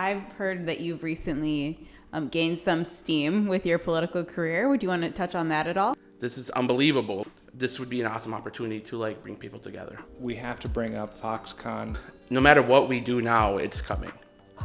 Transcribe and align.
I've 0.00 0.32
heard 0.32 0.64
that 0.64 0.80
you've 0.80 1.02
recently 1.02 1.86
um, 2.14 2.28
gained 2.28 2.56
some 2.56 2.86
steam 2.86 3.46
with 3.46 3.66
your 3.66 3.78
political 3.78 4.24
career. 4.24 4.66
Would 4.66 4.82
you 4.82 4.88
want 4.88 5.02
to 5.02 5.10
touch 5.10 5.34
on 5.34 5.50
that 5.50 5.66
at 5.66 5.76
all? 5.76 5.94
This 6.18 6.38
is 6.38 6.48
unbelievable. 6.50 7.26
This 7.52 7.78
would 7.78 7.90
be 7.90 8.00
an 8.00 8.06
awesome 8.06 8.32
opportunity 8.32 8.80
to 8.80 8.96
like 8.96 9.22
bring 9.22 9.36
people 9.36 9.58
together. 9.58 9.98
We 10.18 10.34
have 10.36 10.58
to 10.60 10.70
bring 10.70 10.94
up 10.94 11.12
Foxconn. 11.20 11.98
No 12.30 12.40
matter 12.40 12.62
what 12.62 12.88
we 12.88 12.98
do 12.98 13.20
now, 13.20 13.58
it's 13.58 13.82
coming. 13.82 14.10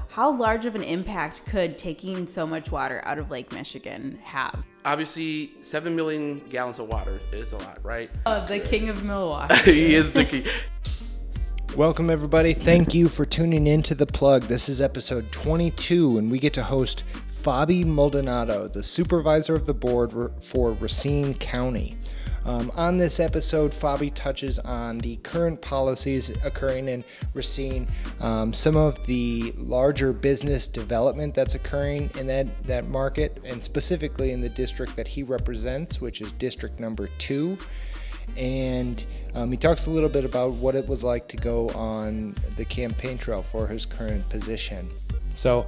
How 0.08 0.34
large 0.34 0.66
of 0.66 0.76
an 0.76 0.84
impact 0.84 1.46
could 1.46 1.78
taking 1.78 2.28
so 2.28 2.48
much 2.48 2.72
water 2.72 3.02
out 3.04 3.18
of 3.18 3.30
Lake 3.30 3.52
Michigan 3.52 4.18
have? 4.24 4.66
Obviously, 4.86 5.52
7 5.60 5.94
million 5.94 6.40
gallons 6.50 6.80
of 6.80 6.88
water 6.88 7.20
is 7.34 7.52
a 7.52 7.58
lot, 7.58 7.84
right? 7.84 8.10
Oh, 8.26 8.46
the 8.48 8.62
king 8.62 8.88
of 8.88 9.04
Milwaukee. 9.04 9.56
he 9.66 9.96
is 9.96 10.14
the 10.14 10.24
key. 10.24 10.46
Welcome, 11.76 12.10
everybody. 12.10 12.54
Thank 12.54 12.94
you 12.94 13.10
for 13.10 13.26
tuning 13.26 13.68
in 13.68 13.84
to 13.84 13.96
The 13.96 14.06
Plug. 14.06 14.44
This 14.44 14.70
is 14.70 14.80
episode 14.80 15.30
22, 15.34 16.20
and 16.20 16.32
we 16.32 16.40
get 16.40 16.54
to 16.54 16.64
host 16.64 17.04
Fabi 17.30 17.84
Maldonado, 17.84 18.70
the 18.70 18.82
supervisor 18.82 19.56
of 19.56 19.66
the 19.66 19.74
board 19.74 20.32
for 20.40 20.72
Racine 20.72 21.34
County. 21.34 21.98
Um, 22.46 22.72
on 22.76 22.98
this 22.98 23.20
episode, 23.20 23.72
Fabi 23.72 24.10
touches 24.16 24.58
on 24.60 25.00
the 25.00 25.18
current 25.18 25.62
policies 25.62 26.30
occurring 26.46 26.88
in 26.88 27.04
Racine, 27.34 27.90
um, 28.22 28.54
some 28.54 28.78
of 28.78 29.06
the 29.06 29.54
larger 29.58 30.14
business 30.14 30.68
development 30.68 31.36
that's 31.36 31.56
occurring 31.56 32.10
in 32.18 32.26
that, 32.28 32.48
that 32.68 32.88
market, 32.88 33.42
and 33.44 33.62
specifically 33.62 34.32
in 34.32 34.40
the 34.40 34.48
district 34.48 34.96
that 34.96 35.10
he 35.10 35.24
represents, 35.24 36.00
which 36.00 36.22
is 36.22 36.32
District 36.32 36.80
Number 36.80 37.10
Two. 37.18 37.58
And 38.38 39.04
um, 39.34 39.52
he 39.52 39.58
talks 39.58 39.86
a 39.88 39.90
little 39.90 40.10
bit 40.10 40.26
about 40.26 40.54
what 40.54 40.76
it 40.76 40.88
was 40.88 41.04
like 41.04 41.28
to 41.30 41.38
go 41.38 41.70
on 41.70 42.36
the 42.58 42.66
campaign 42.66 43.18
trail 43.18 43.42
for 43.42 43.68
his 43.68 43.86
current 43.86 44.28
position. 44.30 44.90
So, 45.34 45.68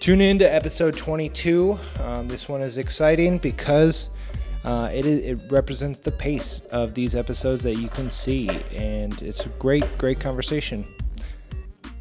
tune 0.00 0.20
in 0.20 0.38
to 0.40 0.44
episode 0.44 0.96
22. 0.96 1.78
Um, 2.00 2.28
this 2.28 2.48
one 2.48 2.60
is 2.60 2.78
exciting 2.78 3.38
because 3.38 4.10
uh, 4.64 4.90
it, 4.92 5.04
is, 5.04 5.24
it 5.24 5.52
represents 5.52 5.98
the 5.98 6.10
pace 6.10 6.60
of 6.72 6.94
these 6.94 7.14
episodes 7.14 7.62
that 7.62 7.76
you 7.76 7.88
can 7.88 8.10
see, 8.10 8.48
and 8.74 9.20
it's 9.20 9.44
a 9.44 9.50
great, 9.50 9.84
great 9.98 10.18
conversation. 10.18 10.84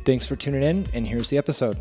Thanks 0.06 0.26
for 0.26 0.36
tuning 0.36 0.64
in, 0.64 0.88
and 0.94 1.08
here's 1.08 1.30
the 1.30 1.38
episode. 1.38 1.78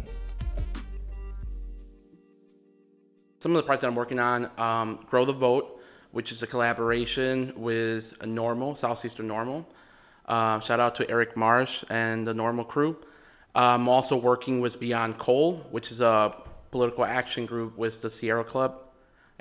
Some 3.38 3.52
of 3.52 3.56
the 3.56 3.62
parts 3.62 3.80
that 3.80 3.88
I'm 3.88 3.94
working 3.94 4.18
on 4.18 4.50
um, 4.58 5.00
Grow 5.06 5.24
the 5.24 5.32
Vote, 5.32 5.81
which 6.12 6.32
is 6.32 6.42
a 6.42 6.46
collaboration 6.46 7.52
with 7.56 8.14
a 8.20 8.26
NORML, 8.26 8.76
Southeastern 8.76 9.28
NORML. 9.28 9.64
Uh, 10.26 10.60
shout 10.60 10.78
out 10.78 10.94
to 10.94 11.10
Eric 11.10 11.36
Marsh 11.36 11.84
and 11.90 12.26
the 12.26 12.32
NORML 12.32 12.68
crew. 12.68 12.96
I'm 13.54 13.88
also 13.88 14.16
working 14.16 14.60
with 14.60 14.78
Beyond 14.80 15.18
Coal, 15.18 15.66
which 15.70 15.90
is 15.90 16.00
a 16.00 16.34
political 16.70 17.04
action 17.04 17.44
group 17.44 17.76
with 17.76 18.00
the 18.00 18.08
Sierra 18.08 18.44
Club 18.44 18.82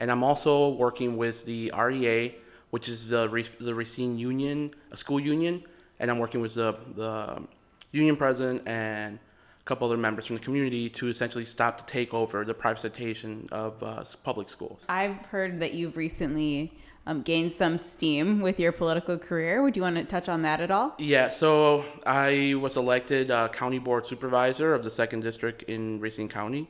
and 0.02 0.12
I'm 0.12 0.24
also 0.24 0.70
working 0.70 1.16
with 1.16 1.46
the 1.46 1.72
REA, 1.78 2.36
which 2.72 2.90
is 2.90 3.08
the 3.08 3.28
the 3.60 3.74
Racine 3.74 4.18
Union, 4.18 4.72
a 4.92 4.98
school 4.98 5.20
union, 5.20 5.64
and 6.00 6.10
I'm 6.10 6.18
working 6.18 6.42
with 6.42 6.56
the 6.56 6.76
the 6.96 7.44
union 7.92 8.16
president 8.16 8.68
and 8.68 9.20
a 9.62 9.64
couple 9.66 9.88
other 9.88 9.98
members 9.98 10.26
from 10.26 10.38
the 10.38 10.42
community 10.42 10.90
to 10.90 11.08
essentially 11.08 11.46
stop 11.46 11.78
to 11.78 11.86
take 11.86 12.14
over 12.14 12.44
the 12.44 12.54
privatization 12.54 13.52
of 13.52 13.82
uh, 13.84 14.04
public 14.24 14.50
schools. 14.50 14.82
I've 14.90 15.18
heard 15.26 15.60
that 15.60 15.74
you've 15.74 15.98
recently 15.98 16.74
um, 17.06 17.22
gained 17.22 17.52
some 17.52 17.78
steam 17.78 18.42
with 18.42 18.60
your 18.60 18.72
political 18.72 19.18
career. 19.18 19.62
Would 19.62 19.76
you 19.76 19.84
want 19.84 19.98
to 19.98 20.04
touch 20.04 20.30
on 20.30 20.42
that 20.44 20.62
at 20.62 20.72
all? 20.72 20.96
Yeah, 20.98 21.30
so 21.30 21.86
I 22.06 22.56
was 22.60 22.78
elected 22.78 23.30
uh, 23.30 23.50
county 23.50 23.80
board 23.80 24.06
supervisor 24.06 24.74
of 24.74 24.84
the 24.84 24.92
second 24.92 25.22
district 25.22 25.64
in 25.64 26.00
Racine 26.00 26.30
County. 26.30 26.68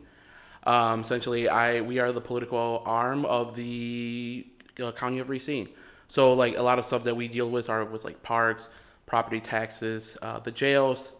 Um, 0.63 1.01
essentially, 1.01 1.49
I 1.49 1.81
we 1.81 1.99
are 1.99 2.11
the 2.11 2.21
political 2.21 2.83
arm 2.85 3.25
of 3.25 3.55
the 3.55 4.47
uh, 4.81 4.91
county 4.91 5.19
of 5.19 5.29
Racine. 5.29 5.69
So 6.07 6.33
like 6.33 6.57
a 6.57 6.61
lot 6.61 6.77
of 6.77 6.85
stuff 6.85 7.05
that 7.05 7.15
we 7.15 7.27
deal 7.27 7.49
with 7.49 7.69
are 7.69 7.83
with 7.85 8.03
like 8.03 8.21
parks, 8.21 8.69
property 9.05 9.39
taxes, 9.39 10.17
uh, 10.21 10.39
the 10.39 10.51
jails, 10.51 11.13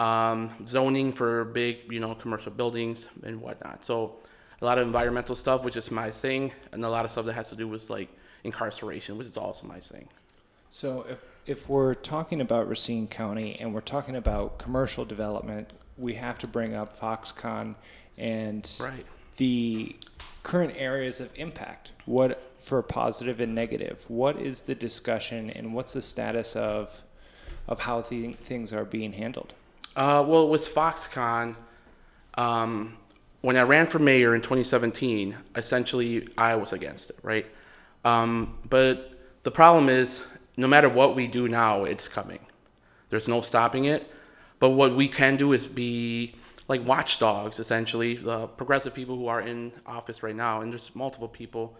um, 0.00 0.50
zoning 0.66 1.12
for 1.12 1.44
big 1.44 1.92
you 1.92 2.00
know 2.00 2.14
commercial 2.14 2.50
buildings 2.50 3.06
and 3.22 3.40
whatnot. 3.40 3.84
So 3.84 4.16
a 4.60 4.64
lot 4.64 4.78
of 4.78 4.86
environmental 4.86 5.36
stuff, 5.36 5.64
which 5.64 5.76
is 5.76 5.90
my 5.90 6.10
thing, 6.10 6.52
and 6.72 6.84
a 6.84 6.88
lot 6.88 7.04
of 7.04 7.10
stuff 7.10 7.26
that 7.26 7.34
has 7.34 7.50
to 7.50 7.56
do 7.56 7.68
with 7.68 7.88
like 7.90 8.08
incarceration, 8.42 9.16
which 9.16 9.26
is 9.26 9.36
also 9.36 9.66
my 9.66 9.78
thing. 9.78 10.08
So 10.70 11.06
if 11.08 11.18
if 11.46 11.68
we're 11.68 11.94
talking 11.94 12.40
about 12.40 12.68
Racine 12.68 13.08
County 13.08 13.58
and 13.60 13.74
we're 13.74 13.80
talking 13.80 14.16
about 14.16 14.58
commercial 14.58 15.04
development, 15.04 15.70
we 15.98 16.14
have 16.14 16.38
to 16.40 16.46
bring 16.46 16.74
up 16.74 16.98
Foxconn 16.98 17.74
and 18.18 18.70
right. 18.80 19.06
the 19.36 19.96
current 20.42 20.74
areas 20.76 21.20
of 21.20 21.32
impact. 21.36 21.92
What 22.06 22.52
for 22.56 22.82
positive 22.82 23.40
and 23.40 23.54
negative? 23.54 24.04
What 24.08 24.38
is 24.38 24.62
the 24.62 24.74
discussion 24.74 25.50
and 25.50 25.74
what's 25.74 25.92
the 25.92 26.02
status 26.02 26.56
of 26.56 27.02
of 27.68 27.78
how 27.80 28.00
th- 28.00 28.36
things 28.36 28.72
are 28.72 28.84
being 28.84 29.12
handled? 29.12 29.54
Uh, 29.96 30.24
well, 30.26 30.48
with 30.48 30.72
Foxconn, 30.72 31.56
um, 32.34 32.96
when 33.40 33.56
I 33.56 33.62
ran 33.62 33.86
for 33.86 33.98
mayor 33.98 34.34
in 34.34 34.40
2017, 34.40 35.36
essentially 35.56 36.28
I 36.38 36.54
was 36.54 36.72
against 36.72 37.10
it, 37.10 37.18
right? 37.22 37.46
Um, 38.04 38.58
but 38.68 39.18
the 39.42 39.50
problem 39.50 39.88
is, 39.88 40.22
no 40.56 40.68
matter 40.68 40.88
what 40.88 41.16
we 41.16 41.26
do 41.26 41.48
now, 41.48 41.84
it's 41.84 42.06
coming. 42.06 42.40
There's 43.08 43.28
no 43.28 43.40
stopping 43.40 43.86
it. 43.86 44.10
But 44.58 44.70
what 44.70 44.94
we 44.94 45.08
can 45.08 45.36
do 45.36 45.52
is 45.52 45.66
be 45.66 46.34
like 46.68 46.86
watchdogs, 46.86 47.58
essentially, 47.58 48.16
the 48.16 48.46
progressive 48.46 48.94
people 48.94 49.16
who 49.16 49.26
are 49.26 49.40
in 49.40 49.72
office 49.86 50.22
right 50.22 50.36
now, 50.36 50.60
and 50.60 50.70
there's 50.70 50.94
multiple 50.94 51.28
people 51.28 51.76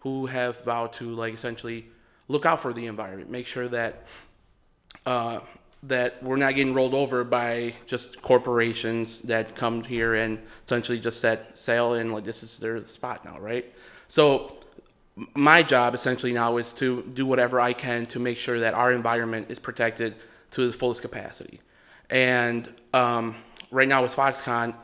who 0.00 0.26
have 0.26 0.60
vowed 0.60 0.92
to 0.92 1.10
like 1.14 1.34
essentially 1.34 1.88
look 2.28 2.46
out 2.46 2.60
for 2.60 2.72
the 2.72 2.86
environment, 2.86 3.30
make 3.30 3.46
sure 3.46 3.66
that 3.66 4.06
uh, 5.06 5.40
that 5.84 6.22
we're 6.22 6.36
not 6.36 6.54
getting 6.54 6.74
rolled 6.74 6.94
over 6.94 7.22
by 7.22 7.72
just 7.86 8.20
corporations 8.20 9.22
that 9.22 9.54
come 9.54 9.84
here 9.84 10.14
and 10.14 10.38
essentially 10.66 10.98
just 10.98 11.20
set 11.20 11.56
sail 11.56 11.94
and 11.94 12.12
like 12.12 12.24
this 12.24 12.42
is 12.42 12.58
their 12.58 12.84
spot 12.84 13.24
now, 13.24 13.38
right? 13.38 13.72
So 14.08 14.56
my 15.34 15.62
job 15.62 15.94
essentially 15.94 16.32
now 16.32 16.56
is 16.56 16.72
to 16.74 17.02
do 17.02 17.26
whatever 17.26 17.60
I 17.60 17.72
can 17.72 18.06
to 18.06 18.18
make 18.18 18.38
sure 18.38 18.60
that 18.60 18.74
our 18.74 18.92
environment 18.92 19.50
is 19.50 19.58
protected 19.58 20.16
to 20.52 20.66
the 20.66 20.72
fullest 20.72 21.02
capacity. 21.02 21.60
And 22.10 22.68
um, 22.94 23.36
right 23.70 23.88
now 23.88 24.02
with 24.02 24.14
Foxconn, 24.14 24.74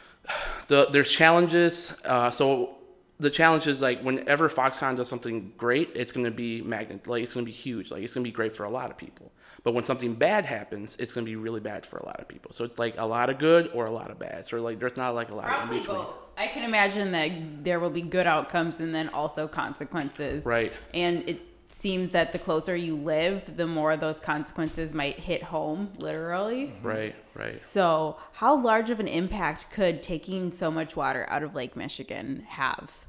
the, 0.66 0.88
there's 0.90 1.10
challenges. 1.10 1.92
Uh, 2.04 2.30
so 2.30 2.77
the 3.20 3.30
challenge 3.30 3.66
is 3.66 3.82
like 3.82 4.00
whenever 4.02 4.48
Foxconn 4.48 4.96
does 4.96 5.08
something 5.08 5.52
great, 5.56 5.90
it's 5.94 6.12
going 6.12 6.24
to 6.24 6.30
be 6.30 6.62
magnet, 6.62 7.06
like 7.06 7.22
it's 7.22 7.32
going 7.32 7.44
to 7.44 7.50
be 7.50 7.56
huge, 7.56 7.90
like 7.90 8.02
it's 8.02 8.14
going 8.14 8.24
to 8.24 8.28
be 8.28 8.34
great 8.34 8.54
for 8.54 8.64
a 8.64 8.70
lot 8.70 8.90
of 8.90 8.96
people. 8.96 9.32
But 9.64 9.74
when 9.74 9.82
something 9.84 10.14
bad 10.14 10.46
happens, 10.46 10.96
it's 11.00 11.12
going 11.12 11.26
to 11.26 11.30
be 11.30 11.36
really 11.36 11.60
bad 11.60 11.84
for 11.84 11.98
a 11.98 12.06
lot 12.06 12.20
of 12.20 12.28
people. 12.28 12.52
So 12.52 12.64
it's 12.64 12.78
like 12.78 12.94
a 12.96 13.04
lot 13.04 13.28
of 13.28 13.38
good 13.38 13.70
or 13.74 13.86
a 13.86 13.90
lot 13.90 14.10
of 14.10 14.18
bad. 14.18 14.46
So 14.46 14.60
like 14.62 14.78
there's 14.78 14.96
not 14.96 15.14
like 15.14 15.30
a 15.30 15.34
lot 15.34 15.46
Probably 15.46 15.78
in 15.78 15.82
between. 15.82 15.98
Both. 15.98 16.14
I 16.36 16.46
can 16.46 16.62
imagine 16.62 17.10
that 17.12 17.64
there 17.64 17.80
will 17.80 17.90
be 17.90 18.02
good 18.02 18.28
outcomes 18.28 18.78
and 18.78 18.94
then 18.94 19.08
also 19.08 19.48
consequences. 19.48 20.44
Right. 20.44 20.72
And 20.94 21.28
it 21.28 21.40
seems 21.70 22.10
that 22.12 22.30
the 22.30 22.38
closer 22.38 22.76
you 22.76 22.96
live, 22.96 23.56
the 23.56 23.66
more 23.66 23.96
those 23.96 24.20
consequences 24.20 24.94
might 24.94 25.18
hit 25.18 25.42
home, 25.42 25.88
literally. 25.98 26.66
Mm-hmm. 26.68 26.86
Right, 26.86 27.14
right. 27.34 27.52
So, 27.52 28.16
how 28.32 28.60
large 28.60 28.90
of 28.90 29.00
an 29.00 29.08
impact 29.08 29.70
could 29.72 30.02
taking 30.02 30.50
so 30.52 30.70
much 30.70 30.96
water 30.96 31.26
out 31.28 31.42
of 31.42 31.54
Lake 31.54 31.76
Michigan 31.76 32.44
have? 32.48 33.07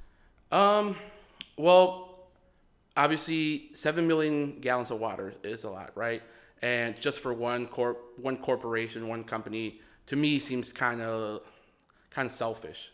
Um, 0.52 0.96
well, 1.58 2.20
obviously, 2.98 3.70
seven 3.74 4.08
million 4.08 4.60
gallons 4.60 4.92
of 4.92 5.00
water 5.00 5.34
is 5.44 5.64
a 5.64 5.70
lot, 5.70 5.92
right? 5.96 6.24
And 6.62 7.00
just 7.00 7.20
for 7.20 7.34
one 7.34 7.68
corp, 7.68 8.00
one 8.18 8.38
corporation, 8.38 9.08
one 9.08 9.24
company, 9.24 9.82
to 10.08 10.16
me 10.16 10.40
seems 10.40 10.74
kind 10.74 11.02
of 11.02 11.42
kind 12.10 12.26
of 12.26 12.32
selfish. 12.32 12.92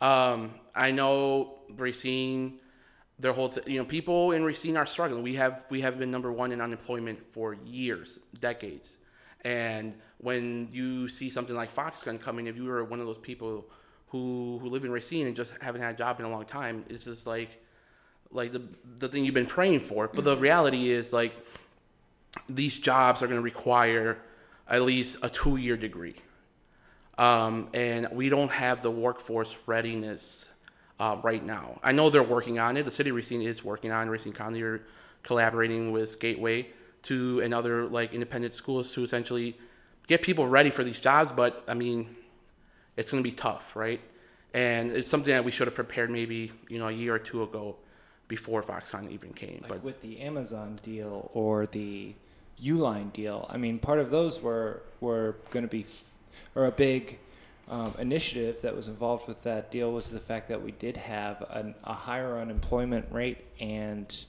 Um, 0.00 0.54
I 0.74 0.90
know 0.90 1.58
Racine 1.76 2.60
their 3.18 3.32
whole 3.32 3.48
t- 3.48 3.72
you 3.72 3.78
know 3.78 3.84
people 3.84 4.32
in 4.32 4.44
Racine 4.44 4.76
are 4.76 4.86
struggling. 4.86 5.22
We 5.22 5.34
have 5.34 5.64
we 5.70 5.80
have 5.80 5.98
been 5.98 6.10
number 6.10 6.32
one 6.32 6.52
in 6.52 6.60
unemployment 6.60 7.18
for 7.32 7.54
years, 7.54 8.18
decades, 8.40 8.96
and 9.42 9.94
when 10.18 10.68
you 10.72 11.08
see 11.08 11.30
something 11.30 11.56
like 11.56 11.72
Foxconn 11.72 12.20
coming, 12.20 12.46
if 12.46 12.56
you 12.56 12.64
were 12.64 12.84
one 12.84 13.00
of 13.00 13.06
those 13.06 13.18
people 13.18 13.66
who 14.08 14.58
who 14.60 14.68
live 14.68 14.84
in 14.84 14.90
Racine 14.90 15.26
and 15.26 15.36
just 15.36 15.52
haven't 15.60 15.80
had 15.80 15.94
a 15.94 15.98
job 15.98 16.20
in 16.20 16.26
a 16.26 16.30
long 16.30 16.44
time, 16.44 16.84
it's 16.88 17.04
just 17.04 17.26
like 17.26 17.60
like 18.30 18.52
the 18.52 18.62
the 18.98 19.08
thing 19.08 19.24
you've 19.24 19.34
been 19.34 19.46
praying 19.46 19.80
for. 19.80 20.08
But 20.08 20.24
the 20.24 20.34
mm-hmm. 20.34 20.42
reality 20.42 20.90
is 20.90 21.12
like 21.12 21.34
these 22.48 22.78
jobs 22.78 23.22
are 23.22 23.26
going 23.26 23.40
to 23.40 23.44
require 23.44 24.18
at 24.68 24.82
least 24.82 25.18
a 25.22 25.28
two 25.28 25.56
year 25.56 25.76
degree, 25.76 26.16
um, 27.18 27.68
and 27.74 28.08
we 28.12 28.28
don't 28.28 28.50
have 28.50 28.82
the 28.82 28.90
workforce 28.90 29.54
readiness 29.66 30.48
uh, 30.98 31.18
right 31.22 31.44
now. 31.44 31.78
I 31.82 31.92
know 31.92 32.10
they're 32.10 32.22
working 32.22 32.58
on 32.58 32.76
it. 32.76 32.84
The 32.84 32.90
city 32.90 33.10
of 33.10 33.16
Racine 33.16 33.42
is 33.42 33.64
working 33.64 33.90
on 33.92 34.08
Racine 34.08 34.32
County 34.32 34.62
are 34.62 34.82
collaborating 35.22 35.92
with 35.92 36.20
Gateway 36.20 36.68
to 37.02 37.40
and 37.40 37.52
other 37.52 37.86
like 37.86 38.12
independent 38.12 38.54
schools 38.54 38.92
to 38.92 39.02
essentially 39.02 39.56
get 40.06 40.22
people 40.22 40.46
ready 40.46 40.70
for 40.70 40.84
these 40.84 41.00
jobs. 41.00 41.32
But 41.32 41.64
I 41.68 41.74
mean, 41.74 42.16
it's 42.96 43.10
going 43.10 43.22
to 43.22 43.28
be 43.28 43.34
tough, 43.34 43.76
right? 43.76 44.00
And 44.54 44.90
it's 44.92 45.08
something 45.08 45.32
that 45.32 45.44
we 45.44 45.50
should 45.50 45.66
have 45.66 45.74
prepared 45.74 46.10
maybe 46.10 46.52
you 46.68 46.78
know 46.78 46.88
a 46.88 46.92
year 46.92 47.14
or 47.14 47.18
two 47.18 47.42
ago, 47.42 47.76
before 48.28 48.62
Foxconn 48.62 49.10
even 49.10 49.32
came. 49.32 49.58
Like 49.62 49.68
but 49.68 49.84
with 49.84 50.00
the 50.02 50.20
Amazon 50.20 50.78
deal 50.82 51.30
or 51.34 51.66
the 51.66 52.14
Uline 52.62 53.12
deal, 53.12 53.46
I 53.50 53.56
mean, 53.56 53.78
part 53.78 53.98
of 53.98 54.10
those 54.10 54.40
were 54.40 54.82
were 55.00 55.36
going 55.50 55.64
to 55.64 55.70
be, 55.70 55.82
f- 55.82 56.10
or 56.54 56.66
a 56.66 56.72
big 56.72 57.18
um, 57.68 57.94
initiative 57.98 58.62
that 58.62 58.74
was 58.74 58.88
involved 58.88 59.28
with 59.28 59.42
that 59.42 59.70
deal 59.70 59.92
was 59.92 60.10
the 60.10 60.20
fact 60.20 60.48
that 60.48 60.62
we 60.62 60.72
did 60.72 60.96
have 60.96 61.44
an, 61.50 61.74
a 61.84 61.92
higher 61.92 62.38
unemployment 62.38 63.10
rate, 63.12 63.44
and 63.60 64.24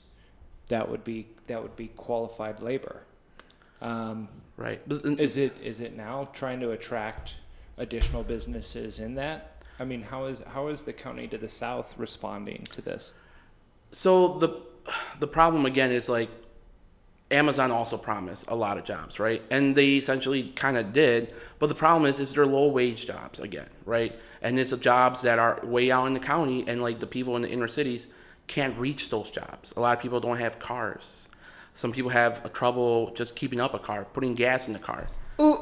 that 0.68 0.88
would 0.88 1.04
be 1.04 1.26
that 1.46 1.62
would 1.62 1.76
be 1.76 1.88
qualified 1.88 2.62
labor. 2.62 3.02
Um, 3.80 4.28
right, 4.56 4.80
is 4.90 5.36
it 5.36 5.56
is 5.62 5.80
it 5.80 5.96
now 5.96 6.28
trying 6.32 6.60
to 6.60 6.72
attract 6.72 7.36
additional 7.78 8.22
businesses 8.22 8.98
in 8.98 9.14
that? 9.14 9.62
I 9.78 9.84
mean, 9.84 10.02
how 10.02 10.26
is 10.26 10.42
how 10.46 10.68
is 10.68 10.84
the 10.84 10.92
county 10.92 11.28
to 11.28 11.38
the 11.38 11.48
south 11.48 11.94
responding 11.96 12.62
to 12.72 12.82
this? 12.82 13.14
So 13.92 14.38
the 14.38 14.60
the 15.20 15.26
problem 15.26 15.66
again 15.66 15.92
is 15.92 16.08
like 16.08 16.30
Amazon 17.30 17.70
also 17.70 17.96
promised 17.96 18.46
a 18.48 18.54
lot 18.54 18.78
of 18.78 18.84
jobs, 18.84 19.18
right? 19.20 19.42
And 19.50 19.76
they 19.76 19.96
essentially 19.96 20.50
kind 20.56 20.76
of 20.76 20.92
did, 20.92 21.34
but 21.58 21.68
the 21.68 21.74
problem 21.74 22.08
is 22.08 22.20
is 22.20 22.34
they're 22.34 22.46
low 22.46 22.68
wage 22.68 23.06
jobs 23.06 23.38
again, 23.38 23.68
right? 23.84 24.18
And 24.40 24.58
it's 24.58 24.72
jobs 24.72 25.22
that 25.22 25.38
are 25.38 25.60
way 25.62 25.90
out 25.90 26.06
in 26.06 26.14
the 26.14 26.20
county 26.20 26.64
and 26.66 26.82
like 26.82 27.00
the 27.00 27.06
people 27.06 27.36
in 27.36 27.42
the 27.42 27.50
inner 27.50 27.68
cities 27.68 28.06
can't 28.46 28.76
reach 28.78 29.10
those 29.10 29.30
jobs. 29.30 29.74
A 29.76 29.80
lot 29.80 29.96
of 29.96 30.02
people 30.02 30.20
don't 30.20 30.38
have 30.38 30.58
cars. 30.58 31.28
Some 31.74 31.92
people 31.92 32.10
have 32.10 32.44
a 32.44 32.48
trouble 32.48 33.12
just 33.14 33.36
keeping 33.36 33.60
up 33.60 33.74
a 33.74 33.78
car, 33.78 34.04
putting 34.12 34.34
gas 34.34 34.66
in 34.66 34.72
the 34.72 34.78
car. 34.78 35.06
Ooh, 35.40 35.54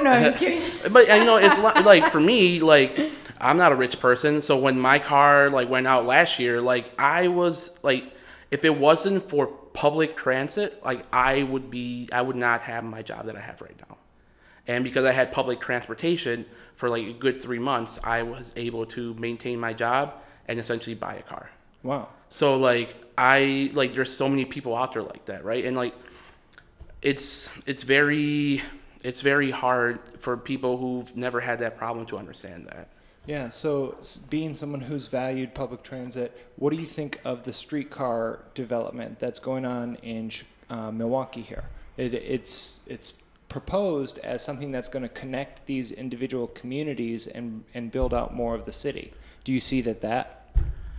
ooh. 0.00 0.04
No, 0.04 0.10
I'm 0.10 0.24
just 0.24 0.38
kidding. 0.38 0.62
But 0.92 1.08
you 1.08 1.24
know, 1.24 1.36
it's 1.36 1.58
like 1.58 2.12
for 2.12 2.20
me, 2.20 2.60
like 2.60 2.98
I'm 3.40 3.56
not 3.56 3.72
a 3.72 3.76
rich 3.76 4.00
person, 4.00 4.40
so 4.40 4.56
when 4.58 4.78
my 4.78 4.98
car 4.98 5.50
like 5.50 5.68
went 5.68 5.86
out 5.86 6.06
last 6.06 6.38
year, 6.38 6.60
like 6.60 6.92
I 6.98 7.28
was 7.28 7.70
like, 7.82 8.12
if 8.50 8.64
it 8.64 8.76
wasn't 8.76 9.28
for 9.28 9.46
public 9.46 10.16
transit, 10.16 10.82
like 10.84 11.04
I 11.12 11.42
would 11.42 11.70
be, 11.70 12.08
I 12.12 12.22
would 12.22 12.36
not 12.36 12.62
have 12.62 12.84
my 12.84 13.02
job 13.02 13.26
that 13.26 13.36
I 13.36 13.40
have 13.40 13.60
right 13.60 13.76
now, 13.88 13.96
and 14.66 14.84
because 14.84 15.04
I 15.04 15.12
had 15.12 15.32
public 15.32 15.60
transportation 15.60 16.46
for 16.76 16.88
like 16.88 17.06
a 17.06 17.12
good 17.12 17.42
three 17.42 17.58
months, 17.58 17.98
I 18.04 18.22
was 18.22 18.52
able 18.56 18.86
to 18.86 19.14
maintain 19.14 19.58
my 19.58 19.72
job 19.72 20.14
and 20.46 20.58
essentially 20.58 20.94
buy 20.94 21.14
a 21.14 21.22
car. 21.22 21.50
Wow. 21.82 22.08
So 22.30 22.56
like 22.56 22.94
I 23.16 23.70
like 23.74 23.94
there's 23.94 24.14
so 24.14 24.28
many 24.28 24.44
people 24.44 24.76
out 24.76 24.92
there 24.92 25.02
like 25.02 25.24
that, 25.26 25.44
right? 25.44 25.64
And 25.64 25.76
like 25.76 25.94
it's 27.02 27.50
it's 27.66 27.82
very 27.82 28.62
it's 29.04 29.20
very 29.20 29.50
hard 29.50 30.00
for 30.18 30.36
people 30.36 30.76
who've 30.76 31.14
never 31.16 31.40
had 31.40 31.58
that 31.60 31.76
problem 31.76 32.06
to 32.06 32.18
understand 32.18 32.66
that. 32.66 32.88
Yeah, 33.26 33.50
so 33.50 33.96
being 34.30 34.54
someone 34.54 34.80
who's 34.80 35.08
valued 35.08 35.54
public 35.54 35.82
transit, 35.82 36.50
what 36.56 36.72
do 36.72 36.76
you 36.76 36.86
think 36.86 37.20
of 37.24 37.44
the 37.44 37.52
streetcar 37.52 38.40
development 38.54 39.18
that's 39.18 39.38
going 39.38 39.66
on 39.66 39.96
in 39.96 40.30
uh, 40.70 40.90
Milwaukee 40.90 41.42
here? 41.42 41.64
It, 41.98 42.14
it's 42.14 42.80
it's 42.86 43.20
proposed 43.50 44.18
as 44.20 44.42
something 44.42 44.72
that's 44.72 44.88
going 44.88 45.02
to 45.02 45.08
connect 45.10 45.66
these 45.66 45.92
individual 45.92 46.46
communities 46.48 47.26
and 47.26 47.64
and 47.74 47.90
build 47.92 48.14
out 48.14 48.34
more 48.34 48.54
of 48.54 48.64
the 48.64 48.72
city. 48.72 49.12
Do 49.44 49.52
you 49.52 49.60
see 49.60 49.82
that 49.82 50.00
that 50.00 50.48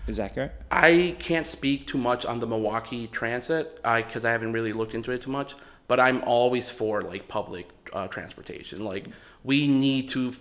is 0.05 0.19
accurate? 0.19 0.51
I 0.69 1.15
can't 1.17 1.47
speak 1.47 1.87
too 1.87 1.97
much 1.97 2.27
on 2.27 2.39
the 2.39 2.45
Milwaukee 2.45 3.07
transit 3.07 3.75
because 3.83 4.23
I 4.23 4.31
haven't 4.31 4.53
really 4.53 4.73
looked 4.73 4.93
into 4.93 5.11
it 5.11 5.21
too 5.21 5.31
much. 5.31 5.55
But 5.87 5.99
I'm 5.99 6.23
always 6.25 6.69
for 6.69 7.01
like 7.01 7.27
public 7.27 7.78
uh, 7.93 8.07
transportation. 8.07 8.83
Like 8.83 9.07
we 9.43 9.67
need 9.67 10.09
to, 10.09 10.33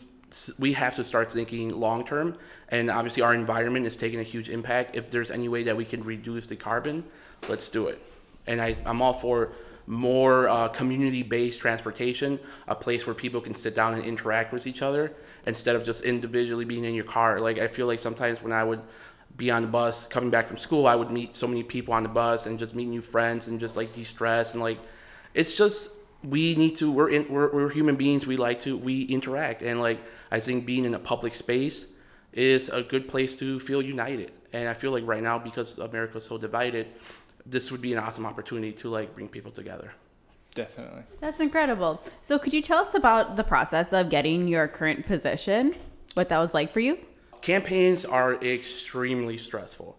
we 0.58 0.72
have 0.74 0.94
to 0.96 1.04
start 1.04 1.32
thinking 1.32 1.78
long 1.78 2.04
term. 2.04 2.36
And 2.68 2.90
obviously, 2.90 3.22
our 3.22 3.34
environment 3.34 3.86
is 3.86 3.96
taking 3.96 4.20
a 4.20 4.24
huge 4.24 4.48
impact. 4.48 4.96
If 4.96 5.08
there's 5.08 5.30
any 5.30 5.48
way 5.48 5.62
that 5.64 5.76
we 5.76 5.84
can 5.84 6.02
reduce 6.04 6.46
the 6.46 6.56
carbon, 6.56 7.04
let's 7.48 7.68
do 7.68 7.86
it. 7.86 8.00
And 8.46 8.60
I, 8.60 8.76
I'm 8.84 9.02
all 9.02 9.14
for 9.14 9.52
more 9.86 10.48
uh, 10.48 10.68
community-based 10.68 11.60
transportation, 11.60 12.38
a 12.66 12.74
place 12.74 13.06
where 13.06 13.14
people 13.14 13.40
can 13.40 13.54
sit 13.54 13.74
down 13.74 13.94
and 13.94 14.04
interact 14.04 14.52
with 14.52 14.66
each 14.66 14.82
other 14.82 15.12
instead 15.46 15.74
of 15.76 15.82
just 15.82 16.04
individually 16.04 16.66
being 16.66 16.84
in 16.84 16.94
your 16.94 17.04
car. 17.04 17.40
Like 17.40 17.58
I 17.58 17.68
feel 17.68 17.86
like 17.86 17.98
sometimes 17.98 18.42
when 18.42 18.52
I 18.52 18.62
would 18.64 18.82
be 19.36 19.50
on 19.50 19.62
the 19.62 19.68
bus 19.68 20.04
coming 20.04 20.28
back 20.28 20.46
from 20.46 20.58
school, 20.58 20.86
I 20.86 20.94
would 20.94 21.10
meet 21.10 21.36
so 21.36 21.46
many 21.46 21.62
people 21.62 21.94
on 21.94 22.02
the 22.02 22.08
bus 22.10 22.44
and 22.44 22.58
just 22.58 22.74
meet 22.74 22.86
new 22.86 23.00
friends 23.00 23.46
and 23.46 23.58
just 23.58 23.76
like 23.76 23.94
de-stress 23.94 24.52
and 24.52 24.62
like 24.62 24.78
it's 25.32 25.54
just 25.54 25.90
we 26.24 26.54
need 26.56 26.76
to 26.76 26.90
we're 26.90 27.10
in 27.10 27.28
we're, 27.28 27.52
we're 27.52 27.70
human 27.70 27.96
beings 27.96 28.26
we 28.26 28.36
like 28.36 28.60
to 28.60 28.76
we 28.76 29.02
interact 29.02 29.62
and 29.62 29.80
like 29.80 30.00
I 30.30 30.40
think 30.40 30.66
being 30.66 30.84
in 30.84 30.94
a 30.94 30.98
public 30.98 31.34
space 31.34 31.86
is 32.32 32.68
a 32.68 32.82
good 32.82 33.08
place 33.08 33.36
to 33.36 33.60
feel 33.60 33.80
united 33.80 34.32
and 34.52 34.68
I 34.68 34.74
feel 34.74 34.90
like 34.90 35.06
right 35.06 35.22
now 35.22 35.38
because 35.38 35.78
America's 35.78 36.24
so 36.24 36.36
divided 36.36 36.88
this 37.46 37.70
would 37.70 37.80
be 37.80 37.92
an 37.92 37.98
awesome 37.98 38.26
opportunity 38.26 38.72
to 38.72 38.90
like 38.90 39.14
bring 39.14 39.28
people 39.28 39.50
together. 39.50 39.92
Definitely. 40.54 41.04
That's 41.20 41.40
incredible. 41.40 42.02
So, 42.20 42.38
could 42.38 42.52
you 42.52 42.60
tell 42.60 42.78
us 42.78 42.94
about 42.94 43.36
the 43.36 43.44
process 43.44 43.92
of 43.92 44.10
getting 44.10 44.48
your 44.48 44.66
current 44.66 45.06
position? 45.06 45.76
What 46.14 46.28
that 46.30 46.38
was 46.38 46.52
like 46.52 46.72
for 46.72 46.80
you? 46.80 46.98
campaigns 47.40 48.04
are 48.04 48.34
extremely 48.42 49.38
stressful. 49.38 49.98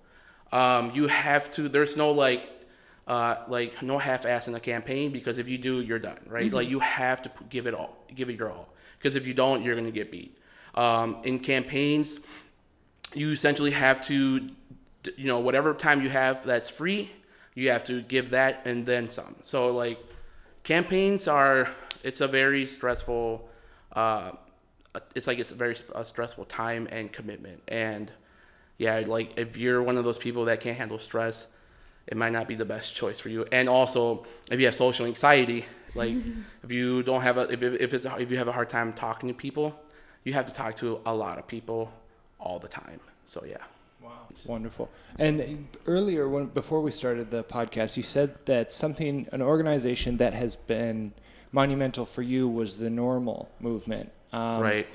Um, 0.51 0.91
you 0.93 1.07
have 1.07 1.51
to. 1.51 1.69
There's 1.69 1.95
no 1.95 2.11
like, 2.11 2.49
uh, 3.09 3.43
like 3.47 3.81
no 3.81 3.97
half-ass 3.97 4.47
in 4.47 4.53
a 4.53 4.59
campaign 4.59 5.11
because 5.11 5.39
if 5.39 5.47
you 5.47 5.57
do, 5.57 5.81
you're 5.81 5.99
done, 5.99 6.19
right? 6.27 6.53
Like 6.53 6.69
you 6.69 6.79
have 6.79 7.23
to 7.23 7.31
give 7.49 7.65
it 7.65 7.73
all, 7.73 7.97
give 8.13 8.29
it 8.29 8.37
your 8.37 8.51
all. 8.51 8.69
Because 8.97 9.15
if 9.15 9.25
you 9.25 9.33
don't, 9.33 9.63
you're 9.63 9.75
gonna 9.75 9.91
get 9.91 10.11
beat. 10.11 10.37
Um, 10.75 11.17
in 11.23 11.39
campaigns, 11.39 12.19
you 13.15 13.31
essentially 13.31 13.71
have 13.71 14.05
to, 14.05 14.47
you 15.17 15.25
know, 15.25 15.39
whatever 15.39 15.73
time 15.73 16.01
you 16.01 16.09
have 16.09 16.45
that's 16.45 16.69
free, 16.69 17.11
you 17.55 17.71
have 17.71 17.83
to 17.85 18.03
give 18.03 18.29
that 18.29 18.61
and 18.65 18.85
then 18.85 19.09
some. 19.09 19.35
So 19.41 19.69
like, 19.75 19.99
campaigns 20.63 21.27
are. 21.27 21.69
It's 22.01 22.21
a 22.21 22.27
very 22.27 22.65
stressful. 22.65 23.49
Uh, 23.91 24.31
it's 25.15 25.27
like 25.27 25.39
it's 25.39 25.51
a 25.51 25.55
very 25.55 25.75
a 25.95 26.05
stressful 26.05 26.45
time 26.45 26.87
and 26.91 27.11
commitment 27.11 27.61
and 27.67 28.11
yeah 28.77 29.03
like 29.05 29.37
if 29.37 29.55
you're 29.55 29.83
one 29.83 29.97
of 29.97 30.03
those 30.03 30.17
people 30.17 30.45
that 30.45 30.61
can't 30.61 30.77
handle 30.77 30.97
stress 30.97 31.47
it 32.09 32.17
might 32.17 32.33
not 32.33 32.47
be 32.47 32.55
the 32.55 32.65
best 32.65 32.95
choice 32.95 33.19
for 33.19 33.29
you 33.29 33.45
and 33.51 33.69
also 33.69 34.25
if 34.51 34.59
you 34.59 34.65
have 34.65 34.75
social 34.75 35.05
anxiety 35.05 35.65
like 35.95 36.13
if 36.63 36.71
you 36.71 37.01
don't 37.03 37.21
have 37.21 37.37
a 37.37 37.43
if, 37.55 37.63
if 37.63 37.93
it's 37.93 38.07
if 38.17 38.29
you 38.31 38.37
have 38.37 38.47
a 38.47 38.51
hard 38.51 38.69
time 38.69 38.91
talking 38.93 39.29
to 39.29 39.35
people 39.35 39.67
you 40.25 40.33
have 40.33 40.45
to 40.45 40.53
talk 40.53 40.75
to 40.75 40.99
a 41.05 41.13
lot 41.13 41.37
of 41.39 41.47
people 41.47 41.91
all 42.39 42.59
the 42.59 42.67
time 42.67 42.99
so 43.25 43.43
yeah 43.47 43.63
Wow. 44.01 44.11
Wonderful. 44.45 44.89
And 45.17 45.67
earlier, 45.85 46.29
when 46.29 46.45
before 46.45 46.81
we 46.81 46.91
started 46.91 47.29
the 47.29 47.43
podcast, 47.43 47.97
you 47.97 48.03
said 48.03 48.33
that 48.45 48.71
something, 48.71 49.27
an 49.31 49.41
organization 49.41 50.17
that 50.17 50.33
has 50.33 50.55
been 50.55 51.11
monumental 51.51 52.05
for 52.05 52.21
you 52.21 52.47
was 52.47 52.77
the 52.77 52.89
NORML 52.89 53.47
movement. 53.59 54.09
Um, 54.31 54.61
right 54.61 54.87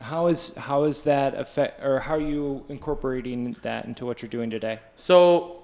How 0.00 0.26
is 0.26 0.54
how 0.56 0.84
is 0.84 1.02
that 1.04 1.34
affect, 1.34 1.82
or 1.82 2.00
how 2.00 2.16
are 2.16 2.20
you 2.20 2.64
incorporating 2.68 3.56
that 3.62 3.84
into 3.86 4.04
what 4.04 4.20
you're 4.20 4.28
doing 4.28 4.50
today? 4.50 4.80
So, 4.96 5.59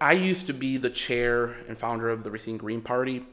I 0.00 0.12
used 0.12 0.46
to 0.46 0.54
be 0.54 0.78
the 0.78 0.88
chair 0.88 1.56
and 1.68 1.76
founder 1.76 2.08
of 2.08 2.24
the 2.24 2.30
Racine 2.30 2.56
Green 2.56 2.80
Party 2.80 3.26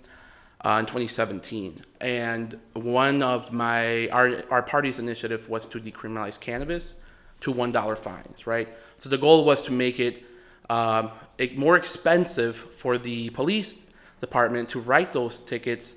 uh, 0.65 0.77
in 0.79 0.85
2017, 0.85 1.77
and 2.01 2.59
one 2.73 3.23
of 3.23 3.53
my 3.53 4.09
our 4.09 4.43
our 4.51 4.63
party's 4.63 4.99
initiative 4.99 5.47
was 5.47 5.65
to 5.67 5.79
decriminalize 5.79 6.37
cannabis 6.37 6.95
to 7.39 7.53
one 7.53 7.71
dollar 7.71 7.95
fines. 7.95 8.45
Right. 8.45 8.67
So 8.97 9.07
the 9.07 9.17
goal 9.17 9.45
was 9.45 9.61
to 9.63 9.71
make 9.71 10.01
it 10.01 10.25
um, 10.69 11.11
more 11.55 11.77
expensive 11.77 12.57
for 12.57 12.97
the 12.97 13.29
police 13.29 13.75
department 14.19 14.67
to 14.69 14.81
write 14.81 15.13
those 15.13 15.39
tickets 15.39 15.95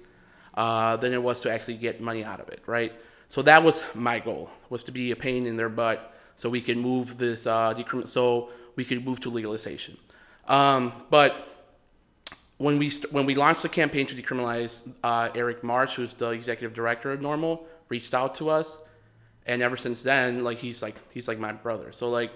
uh, 0.55 0.97
than 0.99 1.13
it 1.13 1.23
was 1.23 1.41
to 1.41 1.51
actually 1.51 1.79
get 1.79 2.01
money 2.01 2.23
out 2.23 2.39
of 2.39 2.49
it, 2.49 2.63
right? 2.67 2.93
So 3.27 3.43
that 3.43 3.65
was 3.65 3.83
my 3.95 4.21
goal, 4.21 4.51
was 4.69 4.85
to 4.85 4.93
be 4.93 5.11
a 5.11 5.17
pain 5.17 5.47
in 5.47 5.57
their 5.57 5.69
butt, 5.69 6.15
so 6.37 6.49
we 6.49 6.61
can 6.61 6.79
move 6.81 7.19
this 7.19 7.47
uh, 7.47 7.75
so 8.07 8.51
we 8.77 8.85
could 8.85 9.05
move 9.05 9.19
to 9.21 9.31
legalization. 9.31 9.97
Um, 10.47 10.93
but 11.11 11.49
when 12.59 12.79
we 12.79 12.91
st- 12.91 13.13
when 13.13 13.27
we 13.27 13.35
launched 13.35 13.63
the 13.63 13.69
campaign 13.69 14.07
to 14.07 14.15
decriminalize, 14.15 14.83
uh, 15.03 15.31
Eric 15.35 15.65
Marsh, 15.65 15.95
who's 15.95 16.15
the 16.15 16.31
executive 16.31 16.75
director 16.75 17.11
of 17.11 17.21
NORML, 17.21 17.61
reached 17.89 18.13
out 18.13 18.35
to 18.37 18.51
us, 18.51 18.79
and 19.47 19.63
ever 19.63 19.77
since 19.77 20.03
then, 20.03 20.45
like 20.45 20.59
he's 20.59 20.83
like 20.83 20.97
he's 21.11 21.27
like 21.27 21.39
my 21.39 21.53
brother. 21.53 21.93
So 21.93 22.11
like 22.11 22.33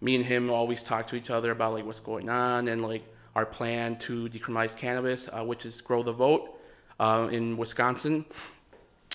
me 0.00 0.16
and 0.16 0.24
him 0.24 0.50
always 0.50 0.82
talk 0.82 1.06
to 1.08 1.16
each 1.16 1.30
other 1.30 1.50
about 1.50 1.72
like 1.72 1.86
what's 1.86 2.00
going 2.00 2.28
on 2.28 2.68
and 2.68 2.82
like 2.82 3.04
our 3.34 3.46
plan 3.46 3.96
to 4.00 4.28
decriminalize 4.28 4.76
cannabis, 4.76 5.28
uh, 5.32 5.42
which 5.42 5.64
is 5.64 5.80
grow 5.80 6.02
the 6.02 6.12
vote 6.12 6.60
uh, 7.00 7.28
in 7.30 7.56
Wisconsin. 7.56 8.24